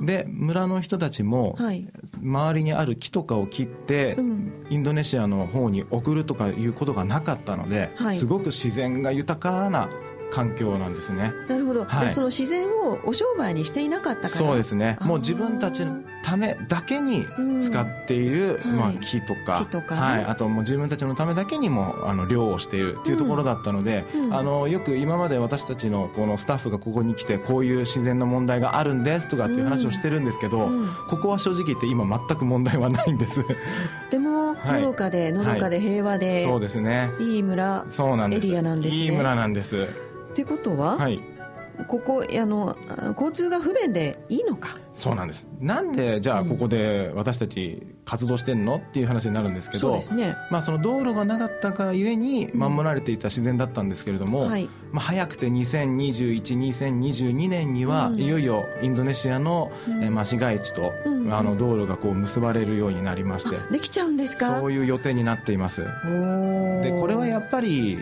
[0.03, 1.87] で村の人たちも、はい、
[2.21, 9.89] 周りにある木とかを切って、うん、インドネシアの方に送るとかいうことがなかったので、はい、すごく自然が豊かな
[10.31, 11.33] 環境なんですね。
[11.47, 14.29] なるほど、はい、その自然をお商売にしていなかったから。
[14.29, 14.97] そうですね。
[15.01, 17.25] もう自分たちのためだけに
[17.61, 19.59] 使っている、うん、まあ、木とか。
[19.65, 33.43] 木とか、ね、はい、あともう自分たちのためだけにもあの漁をしているっていうところだったので、うん、あのよく今まで私たちのこのスタッフがここに来てこういう自然の問題があるんですとかっていう話をしてるんですけど、うん、ここは正直言って今全く問題はないんです。
[34.09, 37.11] でものどかで、のどかで平和で、そうですね。
[37.19, 38.47] いい村そうなんです。
[38.47, 39.03] エリアなんですね。
[39.03, 39.87] いい村なんです
[40.37, 41.19] っていうことは、はい、
[41.87, 42.77] ここあの
[43.13, 44.77] 交通が不便でいいのか？
[44.97, 45.47] そうなんです。
[45.61, 59.71] なんでじゃあここで私たち活動してんのっていう話になるんですけど、そね、まあ、その道路がなかったがゆえに守られていた自然だったんですけれども、うんはい、まあ、早くて20212022年には、いよいよインドネシアの、
[60.01, 60.91] えまあ、市街地と、
[61.29, 64.59] あの道路がこう結ばれるようになりましてできちゃうんですか？
[64.59, 65.81] そういう予定になっています。
[65.81, 65.89] で
[66.91, 67.99] これはやっぱり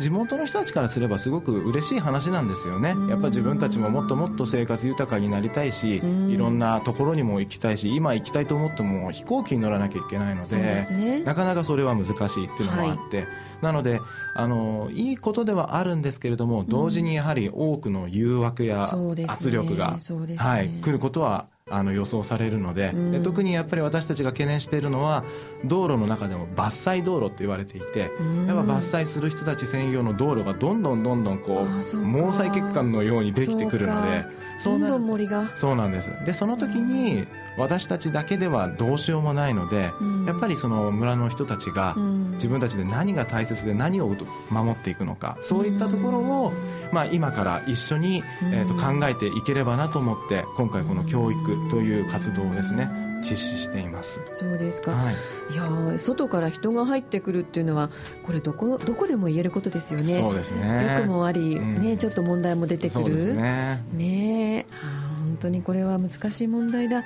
[0.00, 2.94] 地元の人たちからすればすごく嬉しい話なんですよね。
[3.08, 13.26] やっぱ自分たちももっともっと生活豊かになりたいしいろんなところにも行きたいし今行きたいと思っても飛行機に乗らなきゃいけないので、ね、なかなかそれは難しいっていうのもあって、はい、
[13.62, 14.00] なので
[14.34, 18.88] あのいいことではあるんですけれども同時にやはり多くの誘惑や
[19.26, 25.24] 圧力が、ねね、はい、来ることはあの予想されるのでうん、で特にやっぱり私たちが懸念しているのは
[25.64, 34.24] 道路の中でも伐採道路って言われていて、うん、やっぱ伐採する人たち専用の道路がどんどんどんどんこう毛細血管のようにできてくるので
[34.64, 35.50] どんどん森が。
[35.54, 36.10] そうなんです。
[36.24, 37.26] でその時に
[37.58, 41.96] 私たちだけではどうしようもないので、うん、やっぱりその村の人たちが
[42.34, 44.08] 自分たちで何が大切で何を
[44.50, 46.52] 守っていくのかそういったところを、
[46.92, 54.20] まあ、今から一緒に、えー、と考えていければなと思って今回この教育という活動をですね実施しています。
[54.32, 55.14] そうですか、はい、
[55.52, 57.90] いや外から人が入ってくるっていうのは
[58.24, 60.20] これどこどこでも言えることですよね。
[60.20, 60.96] そうですね。
[60.98, 63.34] よくもあり、うん、ね、ちょっと問題も出てくる。
[63.34, 63.84] ね。
[63.92, 65.07] ね本
[65.38, 67.04] 当にこれは難しい問題だ。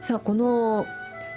[0.00, 0.86] さあこの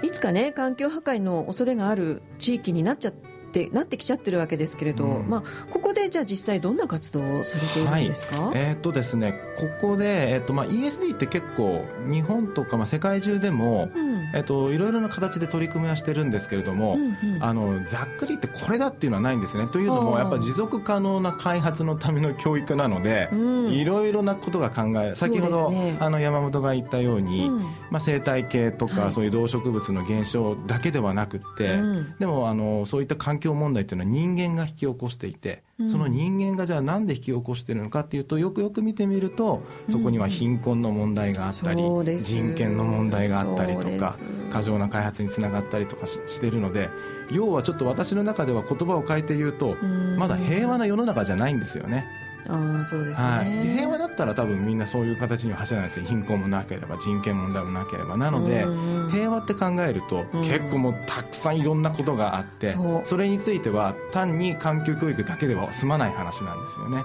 [0.03, 3.32] いつかね環境破壊の恐れがある地域になっちゃって
[3.71, 14.13] なってきちゃってるわけですけれど、うん、まあ、ここでじゃあ実際どんな活動をされているんですか、はい、えー、っとですねここで、えー、っとまあ、ESD って結構日本とか、まあ、世界中でも、うん。
[14.33, 19.67] えっと、いろいろな形で取り組みはしてるんですけれども、うんうん、あのざっくり言ってこれだっていうのはないんですね。
[19.67, 23.29] というのもやっぱり持続可能な開発のための教育なので、
[23.69, 31.79] いろいろなことが考え先ほど、ね、あの山本が言ったように、うん、まあ、生態系とか、そういう動植物の減少だけではなくて、
[32.19, 35.63] でもあのそういった環境問題っていうのは人間が引き起こしていて。
[35.87, 44.15] その人間がじゃあなんで引き起こしているのかっていうとよくよく見てみるとそこには貧困の問題があったり、うん、人権の問題があったりとか
[44.51, 46.89] 過剰な開発につながったりとかしているので
[47.31, 49.75] 要はちょっと私の中では言葉を変えて言うと
[50.17, 52.22] まだ平和な世の中じゃないんですよね。
[52.47, 56.05] あそうですね、はい、平和だったら多分みんなそういう形には走らないですよ。
[56.05, 58.17] 貧困もなければ人権問題もなければ。
[58.17, 58.65] なので、
[59.11, 62.75] 平和って考えると、結構もうたくさんいろんなことがあって
[63.05, 67.03] それについては単に環境教育だけでは済まない話なんですよね。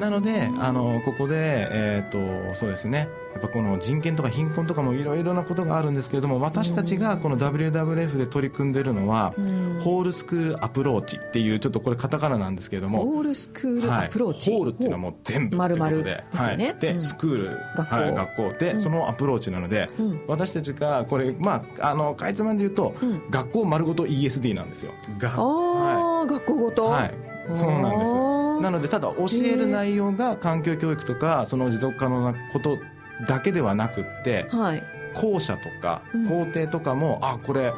[0.00, 9.34] なのであのここで、えーとそうですねやっぱこの人権とか貧困とかもいろいろなことがあるんですけれども私たちがこの WWF で取り組んでるのは、
[9.80, 17.60] ホールスクールアプローチっていうちょっとこれカタカナなんですけれどもホールスクールアプローチ、はい、ホールっていうのはもう全部ってことでではい、でスクール。
[17.76, 18.52] 学校,、はい、学校。
[18.58, 19.88] で、そのアプローチなので、
[20.26, 22.94] 私たちがこれまああのかいつまんで言うと、
[23.30, 24.92] 学校丸ごと ESD なんですよ。
[25.18, 26.86] がああ、はい、学校ごと。
[26.86, 27.14] はい。
[27.52, 28.14] そうなんです。
[28.60, 32.78] なのでただ教える内容が環境教育とかその持続可能なこと
[33.28, 34.82] だけではなくって、はい、
[35.14, 37.72] 校舎とか校庭とかも、うん、あこれ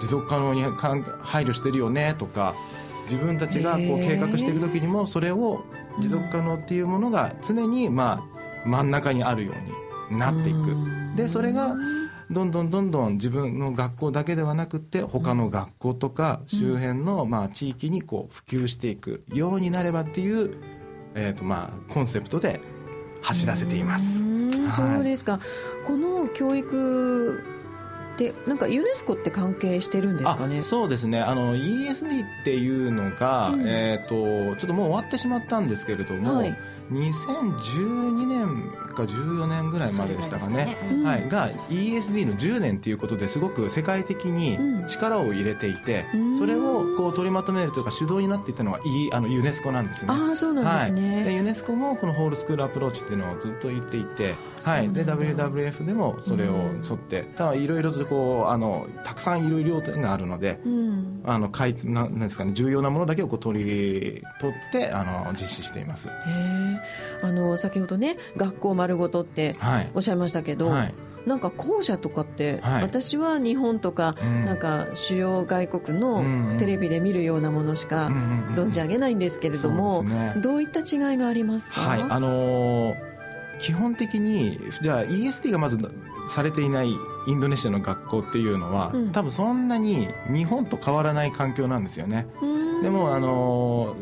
[0.00, 2.54] 持続可能に配慮してるよねとか
[3.04, 5.64] 自分たちがこう計画していく時にもそれを
[6.00, 8.24] 持続可能っていうものが常にま
[8.64, 9.52] あ真ん中にあるよ
[10.10, 10.76] うになっていく。
[11.16, 11.74] でそれが
[12.30, 20.54] どんどんどんどん自分の学校だけではなくて他の学校とか周辺のまあ地域にこう普及していくようになればっていう、
[21.14, 22.60] えーとまあ、コンセプトで
[23.28, 24.24] 走らせています。
[24.74, 25.38] そうですか、
[25.86, 27.42] この教育
[28.16, 30.62] でなんかユネスコって関係してるんですかね？
[30.62, 31.20] そうですね。
[31.20, 36.56] あの ESD っていうのが、うん、えーと、ちょっともう終わってしまったんですけれども、はい、
[36.90, 50.12] 2012年か14年ぐらいまででしたかね、ね、はい、が ESD の10年ということですごく世界的に力を入れていて、うん、それをこう取りまとめるというか主導になっていたのが、e、あのユネスコなんですね。
[50.12, 54.34] あそうなんですね、はい、でユネスコもこのホールスクールアプローチっていうのをずっと言っていて、
[54.64, 56.54] はい、で WWF でもそれを
[56.88, 66.08] 沿って、ただいろいろとこうあのたくさんいろいろ要点があるので、うん、あのかいなんですかね重要なものだけをこう取り取ってあの実施しています。
[67.22, 69.56] あの先ほどね学校丸ごとって
[69.94, 70.76] おっしゃいましたけど、はい。
[70.78, 70.94] はい
[71.26, 78.06] なんか校舎とかって、はい、私は日本とか、うん、なんか主要外国のテレビで見るようなものしか
[78.54, 82.00] 存じ上げないんですけれども、ね、どういった違いがありますか、はい。
[82.00, 82.96] あのー、
[83.60, 85.76] 基本的にじゃあ ESD がまず
[86.28, 86.94] されていない
[87.26, 92.26] インドネシアの学校っていうのは、うん、多分そんなに日本と変わらない環境なんですよね。
[92.82, 93.96] でもあの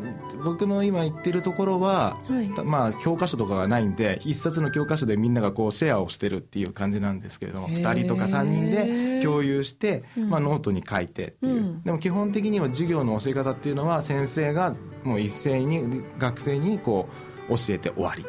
[0.44, 14.74] 僕の今言ってるところは、はい、まあ教科書とかがないんで一冊の教科書でみんながこうシェアをしてるっていう感じなんですけれども2人とか3人で共有して、まあ、ノートに書いてっていう、うん、でも基本的には授業の教え方っていうのは先生が
[15.04, 17.08] もう一斉に学生にこ
[17.48, 18.24] う教えて終わり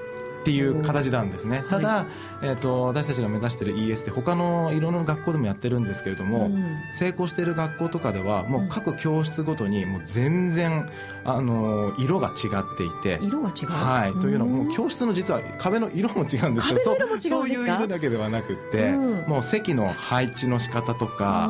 [0.47, 2.05] っっていう形なんですね、ただ、
[2.41, 10.89] えーと、私たちが目指している ES って他のいろんな学校でもやってるんですけれども、うん、成功している学校とかではもう各教室ごとにもう全然
[11.25, 13.19] あの色が違っていて。
[13.21, 16.79] 色が違う、はい、というのも教室の実は壁の色も違うんですけど
[17.19, 21.49] そういう色だけではなくて、うん、もう席の配置の仕方とか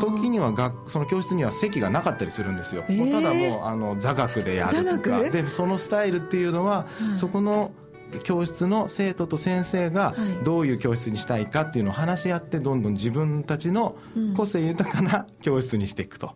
[0.00, 5.22] 時には学その教室には席がなかったりするんですよ、えー、もうただもうあの座学でやるとか。
[5.28, 7.72] でそのスタイルっていうのは、そこの
[8.22, 13.96] 教室の生徒と先生がどういう教室にしたいかっていうのを話し合ってどんどん自分たちの
[14.36, 16.32] 個性豊かな教室にしていくと、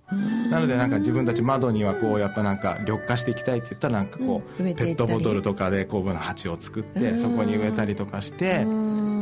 [0.51, 8.66] なのでなんか自分たち窓にはこうやっぱなんか緑化していきたいって言ったらなんかこうペットボトルとかで酵母の鉢を作ってそこに植えたりとかして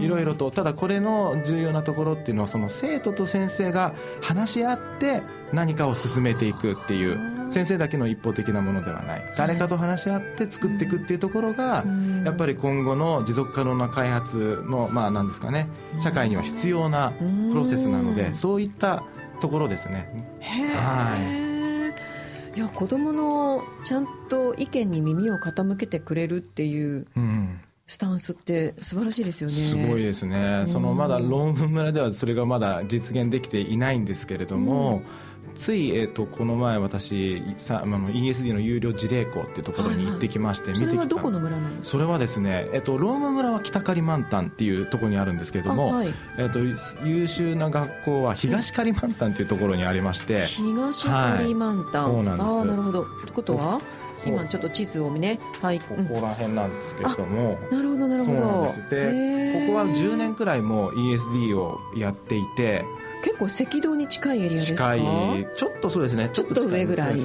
[0.01, 5.22] いろいろとただこれの重要なところっていうのはその生徒と先生が話し合って
[5.53, 9.34] 何かを進めていくっていう先生だけの一方的なものではない。
[9.36, 11.84] 誰かと話し合って作っていくっていうところが
[12.24, 15.68] やっぱり今後の持続可能な開発のまあ何ですかね。
[16.01, 17.12] 社会には必要な
[17.51, 19.03] プロセスなのでそういった
[19.40, 20.28] ところですね。
[20.42, 21.16] は
[22.55, 22.59] い。
[22.59, 27.07] いや子供のちゃんと意見に耳を傾けてくれるっていう
[27.89, 29.55] スタンスって素晴らしいですよね。
[29.55, 30.64] すごいですね。
[30.66, 35.03] そのまだ論文村ではそれがまだ実現できていないんですけれども、うん。
[35.55, 41.89] つい、えーと、この前私さあの ESD の有料事例校っていうところに行ってきまして、見てきたそれはどこの村なんですか？
[41.93, 46.61] それはですね、えーと、ローム村は北狩満タンっていうところにあるんですけれども、はい、えーと、
[47.09, 52.51] 優秀な学校は東狩満タンっていうところにありまして東狩満タン、はい、そうなんです。
[52.51, 53.03] あなるほど。
[53.03, 53.80] ってことは？
[54.28, 58.38] 今ちょっと地図をね、はい、ここら辺なんですけれども、なるほどなるほど。
[58.90, 62.84] でここは10年くらいも ESD をやっていて。
[63.24, 64.94] 結構赤道に近いエリアですか？
[64.94, 65.46] 近い。
[65.56, 66.30] ちょっとそうですね。
[66.32, 67.16] ちょっと上ぐらい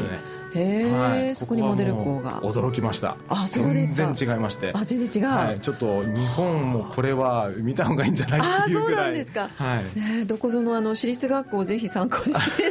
[0.56, 2.42] へえ、はい、そこにモデル校が。
[2.42, 3.18] 驚きました。
[3.30, 4.72] あそうです全然違いまして。
[4.74, 9.00] あ全然違う、はい、ちょっと日本もこれは見た方がいいんじゃないっていうぐらい。
[9.00, 10.00] あそうなんですか、はい。
[10.00, 12.64] ね、どこぞのあの私立学校をぜひ参考にして。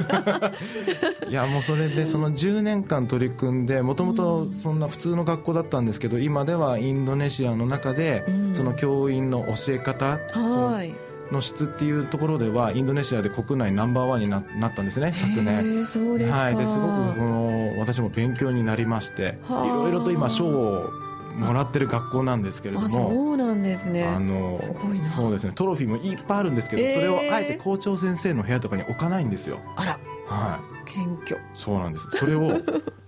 [1.29, 10.95] いやもうそれでその10年間取り組んでもともとそんな普通の学校だったんですけど今ではインドネシアの中でその教員の教え方、はい
[11.31, 15.87] の質っていうところではインドネシアで国内ナンバーワンにななったんですね昨年。
[15.87, 20.91] そうですはい、ですごくこの私も勉強になりましていろいろと今賞を
[21.37, 24.05] もらってる学校なんですけれどもそうなんですね。
[24.05, 24.57] あの
[25.03, 25.53] そうですね。
[25.55, 29.61] トロフィーもいっぱいあるんですけど、それをあえて校長先生の部屋とかに置かないんですよ。
[29.77, 29.99] あら。
[30.27, 30.91] はい。
[30.91, 31.41] 謙虚。
[31.55, 32.09] そうなんです。
[32.11, 32.61] それを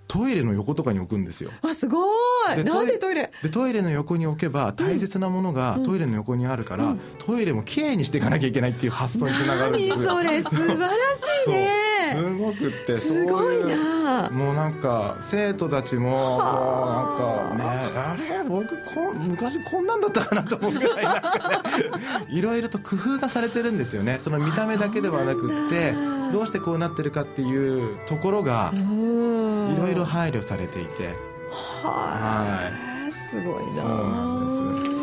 [0.07, 1.51] トイレの横とかに置くんですよ。
[1.63, 2.05] あすご
[2.53, 2.65] い。
[2.65, 3.31] なんでトイレ？
[3.43, 10.11] でトイレの横に置けば大切なものがトイレの横にあるから、うん、トイレもきれいにしていかなきゃいけないっていう発想につながるんですよ。
[10.11, 11.71] それ素晴らしいね。
[12.13, 14.31] すごくってすごいな。
[14.31, 17.65] もうなんか生徒たちももうなんかね
[17.97, 24.19] あれ僕こ昔こんなんだったかなと思うぐらいなんかねいろいろと工夫がされてるんですよね。
[24.21, 25.95] その見た目だけではなくって
[26.33, 31.15] どうしてこうなってるかっていうところがいろいろ配慮されていて。
[31.51, 32.71] は
[33.09, 33.73] い、すごいな。
[33.73, 34.94] そうなんです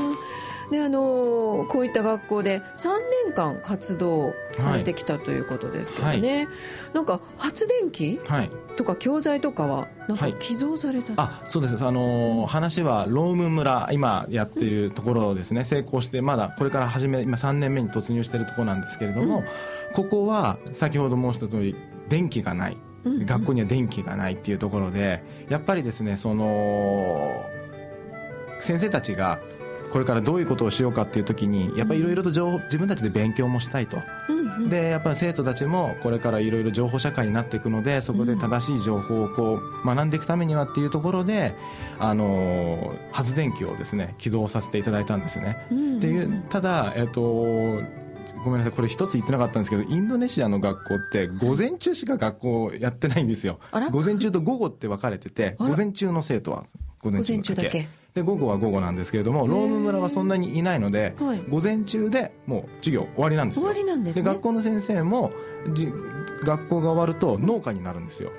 [0.72, 2.90] であのこういった学校で3
[3.26, 6.48] 年間活動されてきたということですけどね、はい、
[6.94, 11.86] なんか発電機、はい、とか教材とかはなんか寄贈された、はい、あそうです。
[11.86, 19.46] あの話はローム村今やっているところですね、成功してまだこれから始め今3年目に突入しているところなんですけれども、うん、
[19.94, 21.76] ここは先ほど申した通り
[22.08, 22.78] 電気がない。
[23.04, 27.44] 学校には電気がないっていうところでやっぱりですねその
[28.60, 29.40] 先生たちが
[29.92, 33.98] これからどういうことをしようかっていう時にやっぱりいろいろと情報自分たちで勉強もしたいと、
[34.70, 41.56] でやっぱり生徒たちもこれからいろいろ情報社会になっていくのでそこで正しい情報をこう学んでいくためにはっていうところで
[42.00, 45.58] あの発電機をですね寄贈させていただいたんですね。
[45.70, 47.82] っていうただ、えっと
[48.44, 53.60] ごめんなさいこれ一つ言ってなかったんですけどインドネシアの学校って午前中しか学校やってないんですよ。
[53.92, 56.66] 午前中と午後って分かれてて午前中の生徒は
[57.00, 59.68] 午前中だけで午後は午後なんですけれどもロー。
[59.68, 63.62] ム村はそんなにいないので、はい、午前中でもう授業終わりなんですよ。
[63.62, 65.32] 終わりなんです、ね、で学校の先生も
[65.74, 65.92] じ
[66.44, 68.32] 学校が終わると農家になるんですよ。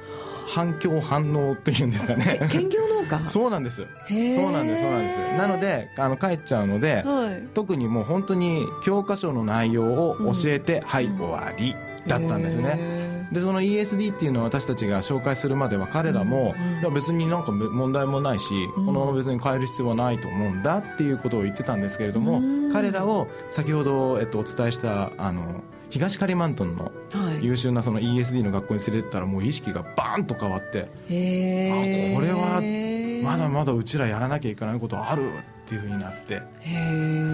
[0.48, 2.46] 反響反応っていうんですかね。
[2.50, 3.18] 兼業農家？
[3.30, 3.76] そうなんです。
[3.76, 5.18] そうなんですそうなんです。
[5.38, 11.74] なのであの帰っちゃうので、はい、特にもう本当に教科書の内容を教えて、うん、はい終わり
[12.06, 13.01] だったんですね
[13.32, 26.90] でその ESD っていうのを私たちが紹介するまでは彼らも、うん、いや別になんか問題もないし、うん、このまま別に変える必要はないと思うんだっていうことを言ってたんですけれども、うん、彼らを先ほど、えっと、お伝えしたあの東カリマントンの
[27.40, 32.62] 優秀なその ESD の学校に連れてったらもう意識がバーンと変わって、あこれは
[33.22, 35.28] まだまだうちらやらなきゃいけないことあるっ
[35.62, 36.42] っていうふうになって。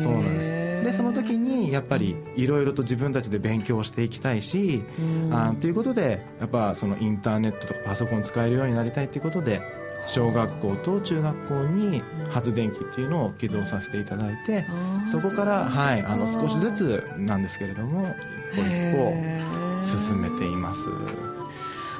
[0.00, 9.62] そうなんですでその時にやっぱりいろいろと自分たちで勉強していきたいし、うん、あということでやっぱそのインターネットとかパソコン使えるようになりたいっていうことで
[10.06, 14.66] 小学校と中学校に発電機っていうのを寄贈させていただいて
[15.06, 18.14] そこからはいあの少しずつなんですけれども
[18.52, 20.86] 一歩一歩進めています。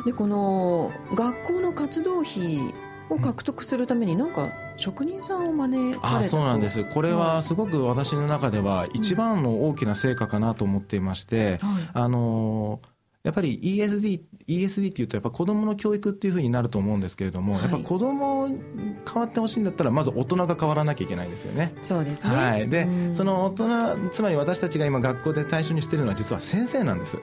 [0.05, 2.72] でこの学校の活動費
[3.11, 4.49] を獲得するために何か
[4.79, 6.85] 職人さんを招かれあそうなんです。
[6.85, 12.81] これはすごく私の中では一番の大きな成果かなと思っていまして、はい、あの
[13.24, 21.74] やっぱり ESD ESD っていうとやっぱ子どもの教育っていうふうになると思うんですけれども、はい、やっぱ子ども変わってほしいんだったらまず大人が変わらなきゃいけないですよね。
[21.82, 23.51] そうですね、はい、で、その大
[23.96, 27.18] 人つまり私たちが今学校で対象にしてるのは実は先生なんです。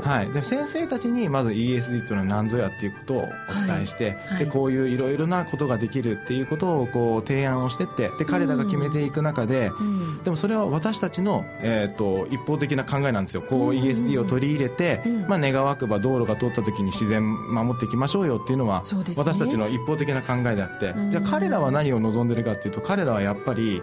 [0.00, 13.42] はい、で先生たちにまず ESD っていうのは何ぞやっていうことをお伝えして、はい、でこういういろいろなことができるっていうことをこう提案をしてってで彼らが決めていく中で、うん、でもそれは私たちの、えーと、一方的な考えなんですよ。
[13.42, 23.82] こう ESD を取り入れて、うん、まあ、願わくば道路が通った時に自然守っていきましょうよっていうのは、ね、私たちの一方的な考えであって、じゃあ彼らは何を望んでるかっていうと彼らはやっぱり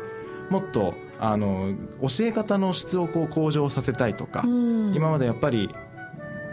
[0.49, 5.69] もっとあの教え方の質をこう向上させたいとか、今までやっぱり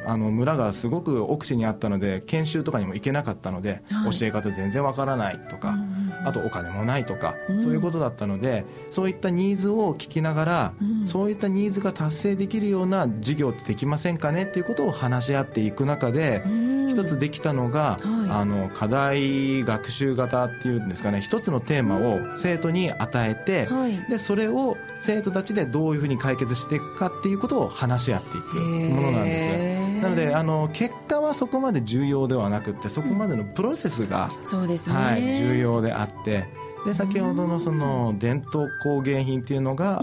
[0.07, 5.77] あの村がすごく奥地にあったので研修とかにも行けなかったので、はい、教え方全然わからないとか、
[6.25, 29.96] あとお金もないとか、うん、そういうことだったのでそういったニーズを聞きながら、うん、そういったニーズが達成できるような授業ってできませんかねっていうことを話し合っていく中で、うん、一つできたのが、はい、あの課題学習型っていうんですかね一つのテーマを生徒に与えて、はい、でそれを生徒たちでどういうふうに解決していくかっていうことを話し合っていくものなんです。
[30.01, 36.45] なのであの結果はそこまで重要ではなくてそこまでのプロセスが、そうですね、はい、重要であって
[36.87, 40.03] で先ほどのその伝統工芸品っていうのが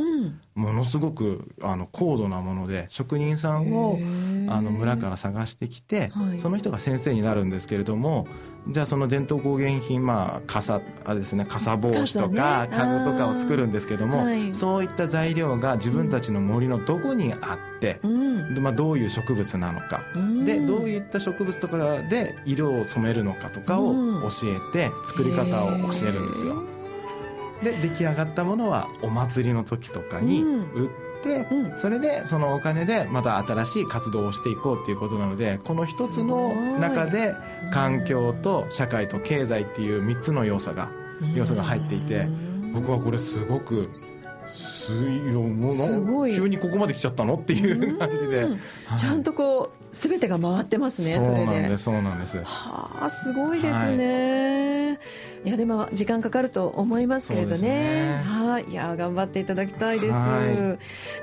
[0.54, 3.98] ものすごくあの高度なもので職人さんを
[4.50, 8.28] あの村から探してきて、その人が先生になるんですけれども
[8.68, 18.00] じゃあその伝統工芸品まあ傘あれですね傘帽子とか家具とかを作るんですけども、そういった材料が自分たちの森のどこにあって、
[18.60, 20.02] まあ、どういう植物なのか、
[20.46, 26.64] でどういった植物とかで色を染めるのかとかを教えて作り方を教えるんですよ。
[27.64, 37.36] で出来上がったものはお祭りの時とかに売って、うん、それでそのお金でまた新しい活動をしていこうっていうことなのでこの一つの中で
[37.72, 40.92] 環境と社会と経済っていう3つの要素が
[41.36, 42.28] 要素が入っていて
[42.74, 43.90] 僕はこれすごく
[44.54, 48.48] すよもう急にここまで来ちゃったのっていう感じで、
[48.98, 52.38] ちゃんとこう全てが回ってますねそうなんですそうなんです。
[52.44, 54.94] はあすごいですね、は
[55.46, 55.48] い。
[55.48, 58.22] いやでも時間かかると思いますけれどね。
[58.26, 60.16] はいいや頑張っていただきたいです。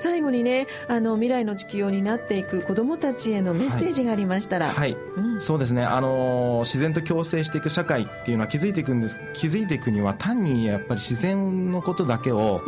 [0.01, 4.71] 最後にねあの未来の地球を担っていく子どもたちへのメッセージがありましたら。
[4.71, 5.85] はい、うん、そうですね。
[5.85, 9.21] あの自然と共生していく社会っていうのは気づいていくんです。
[9.35, 12.63] 気づいていくには単にやっぱり自然のことだけを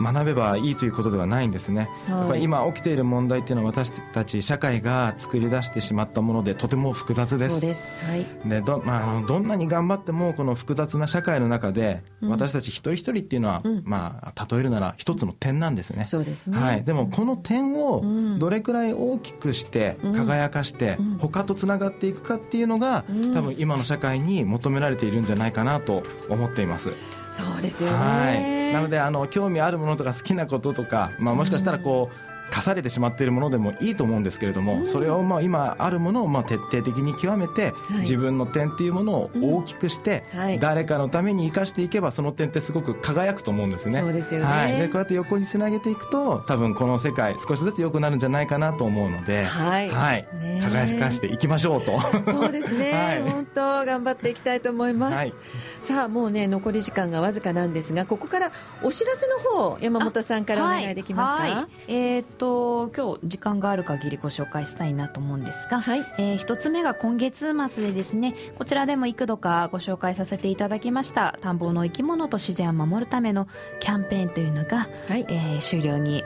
[0.00, 7.50] 学べばいいということではないんですね、うん、やっぱり今起きている問題っていうのは私たち社会が作り出してしまったものでとても複雑です。
[7.50, 14.03] そうです、はい、でど,、まあ、どんなに頑張ってもこの複雑な社会の中で、私たち一人一人っていうのは、うん、まあ
[14.50, 16.04] 例えるなら一つの点なんですね。
[16.04, 16.58] そうですね。
[16.58, 16.84] はい。
[16.84, 18.02] でもこの点を
[18.38, 26.90] どれくらい大きくして輝かして、他とつながっていくかっていうのが、多分今の社会に求められているんじゃないかなと思っています。
[27.30, 27.96] そうですよね。
[27.96, 28.72] はい。
[28.72, 32.33] なのであの興味あるものとか好きなこととか、まあもしかしたらこう。
[32.50, 40.40] 課されてしまっているものでもいいと思うんですけれども、うん、それをまあ今あるものをまあ徹底的に極めて、はい、自分の点っていうものを大きくして、うん。
[40.40, 44.00] はい、誰かのために生かしていけばその点ってすごく輝くと思うんですね。
[44.00, 50.26] そうですよね、はい、でこうやって横につなげていくと多分この世界少しずつ良くなるんじゃないかなと思うので、はい、はい、
[50.60, 52.00] 輝かしていきましょうと。
[52.24, 52.92] そうですね、
[53.24, 55.38] はい、本当頑張っていきたいと思います。
[55.80, 61.68] さあもうね残り時間がわずかなんですがここからお知らせの方山本さんからお願いできますか？
[61.88, 66.00] えっ、ー、と今日時間がある限りご紹介したいなと思うんですが、はい。
[66.18, 73.48] えー、1つ目が今月末でですねこちらでも幾度かご紹介させていただきました田んぼの生き物と自然を守るための
[73.80, 75.24] キャンペーンというのが、はい。
[75.28, 76.24] えー、終了に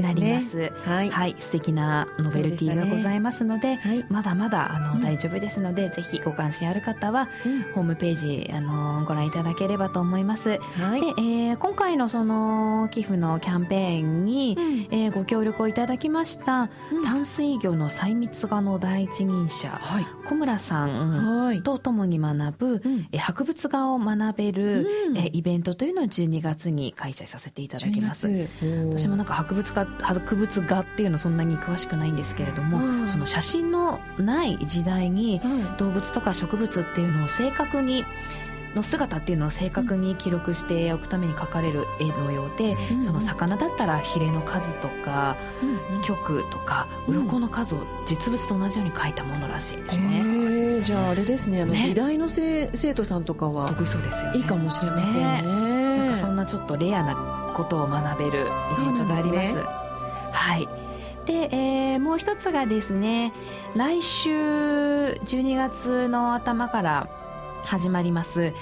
[0.00, 16.70] なります、ね、はい、はい、素敵なノベルティがございますので、ねはい、まだまだあの、うん、大丈夫ですのでぜひご関心ある方は、うん、ホームページあのご覧いただければと思います、はい、で、えー、今回のその寄付のキャンペーンに、うん、えー、ご協力をいただきました、
[17.04, 28.48] 淡水魚の細密画の第一人者、はい、小村さんと共に学ぶ、え博物画を学べる、えイベントというのを12月に開催させていただきます。
[28.90, 35.40] 私もなんか博物画博物画っていうのそんなに詳しくないんですけれども、その写真のない時代に
[35.78, 38.04] 動物とか植物っていうのを正確に
[38.74, 45.36] の姿っていうのを正確に記録しておくために描かれる絵のようで、うん、その魚だったらヒレの数とか、
[45.92, 59.56] うん、曲とか鱗の数を実物と同じように描いたものらしいですね、うん、じゃああれですねあの、美大の生徒さんとかは得意そうですよ、ね、いいかもしれませんね、ね、なんかそんなちょっとレアなことを学べるイベントがあります。
[60.32, 60.68] はい。
[61.26, 63.32] で、えー、もう一つがですね
[63.76, 67.21] 来週12月の頭から
[67.64, 68.52] 始まります。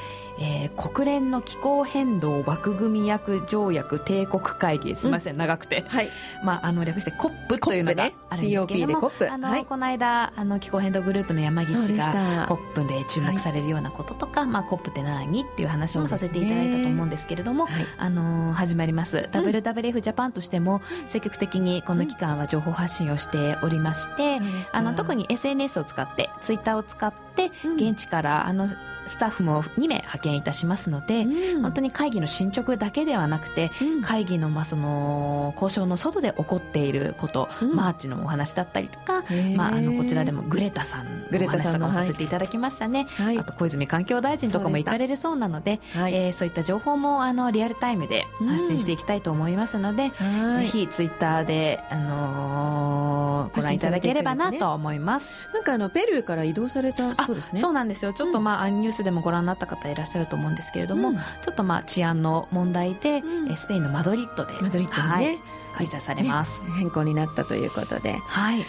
[0.41, 4.97] えー、国連の気候変動枠組約条約帝国会議。
[4.97, 6.11] すみません、うん、長くて、はい。
[6.43, 15.43] まあ、あの略して COP というのがあるんですけれども、ね、あの、はい、この間あの気候変動グループの山岸が COP で注目されるようなこととか、はい、まあ、COP って何？
[15.43, 28.69] っていう話もさせていただいたと思うんですけれども、ね、あの始まります、うん、WWF ジャパンとしても積極的にこの期間は情報発信をしておりまして、うん、あの特に SNS を使ってツイッターを使って現地からあの
[29.07, 39.25] スタッフも2名派遣いたしますので、うん、本当に会議の進捗だけではなくて、うん、会議のまあその交渉の外で起こっていること、うん、マーチのお話だったりとか、
[39.57, 55.31] まあ、あのこちらでもグレタさんのお話とかもさせていただきましたね、はい、あと小泉環境大臣とかも行かれるそうなのでそう,、えー、そういった情報もあのリアルタイムで発信していきたいと思いますので、ぜひツイッターで、あのー、ご覧いただければなと思います。
[55.53, 57.61] なんかあのペルーから移動されたそうですね。
[57.61, 58.13] そうなんですよ。
[58.13, 65.39] ちょっとまあ、ニュースでもご覧になった方いらっしゃると思うんですけれども、うん、ちょっとまあ治安の問題で、うん、スペインのマドリッドでマドリッドね、はい、
[65.75, 68.19] 開催されます、ね、変更になったということで。
[68.27, 68.65] はい、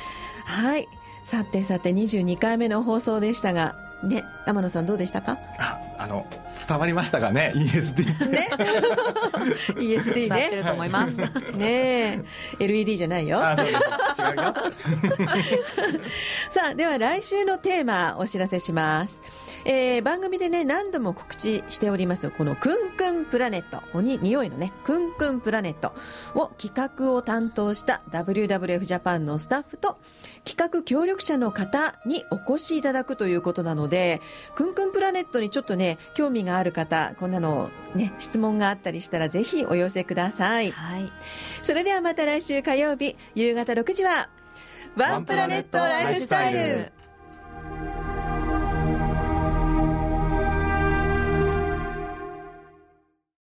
[0.45, 0.87] はい、
[1.23, 5.37] さてさて22回目の放送でしたがね天野さんどうでしたか？
[5.59, 6.25] ああの
[6.67, 8.49] 伝わりましたかね？ESD ね。
[9.77, 10.47] ESD ね。
[10.47, 11.15] ってると思います。
[11.55, 12.23] ね。
[12.59, 13.39] LED じゃないよ。
[13.45, 13.77] あそうです。
[13.77, 14.53] 違うよ。
[16.49, 19.23] さあでは来週のテーマお知らせします
[19.65, 25.93] えー、番組でね、何度も告知しております、このくんくんプラネット、に匂いのね、くんくんプラネット
[26.35, 29.99] を企画を担当した WWF ジャパンのスタッフと
[30.45, 34.21] 企画協力者の方にお越しいただくということなので、
[34.55, 40.71] くんくんプラネットにちょっとね、興味がある方、こんなのね、質問があったりしたらぜひお寄せください。
[40.71, 41.11] はい。
[41.61, 44.29] それではまた来週火曜日、夕方6時は、
[44.95, 46.91] ワンプラネットライフスタイル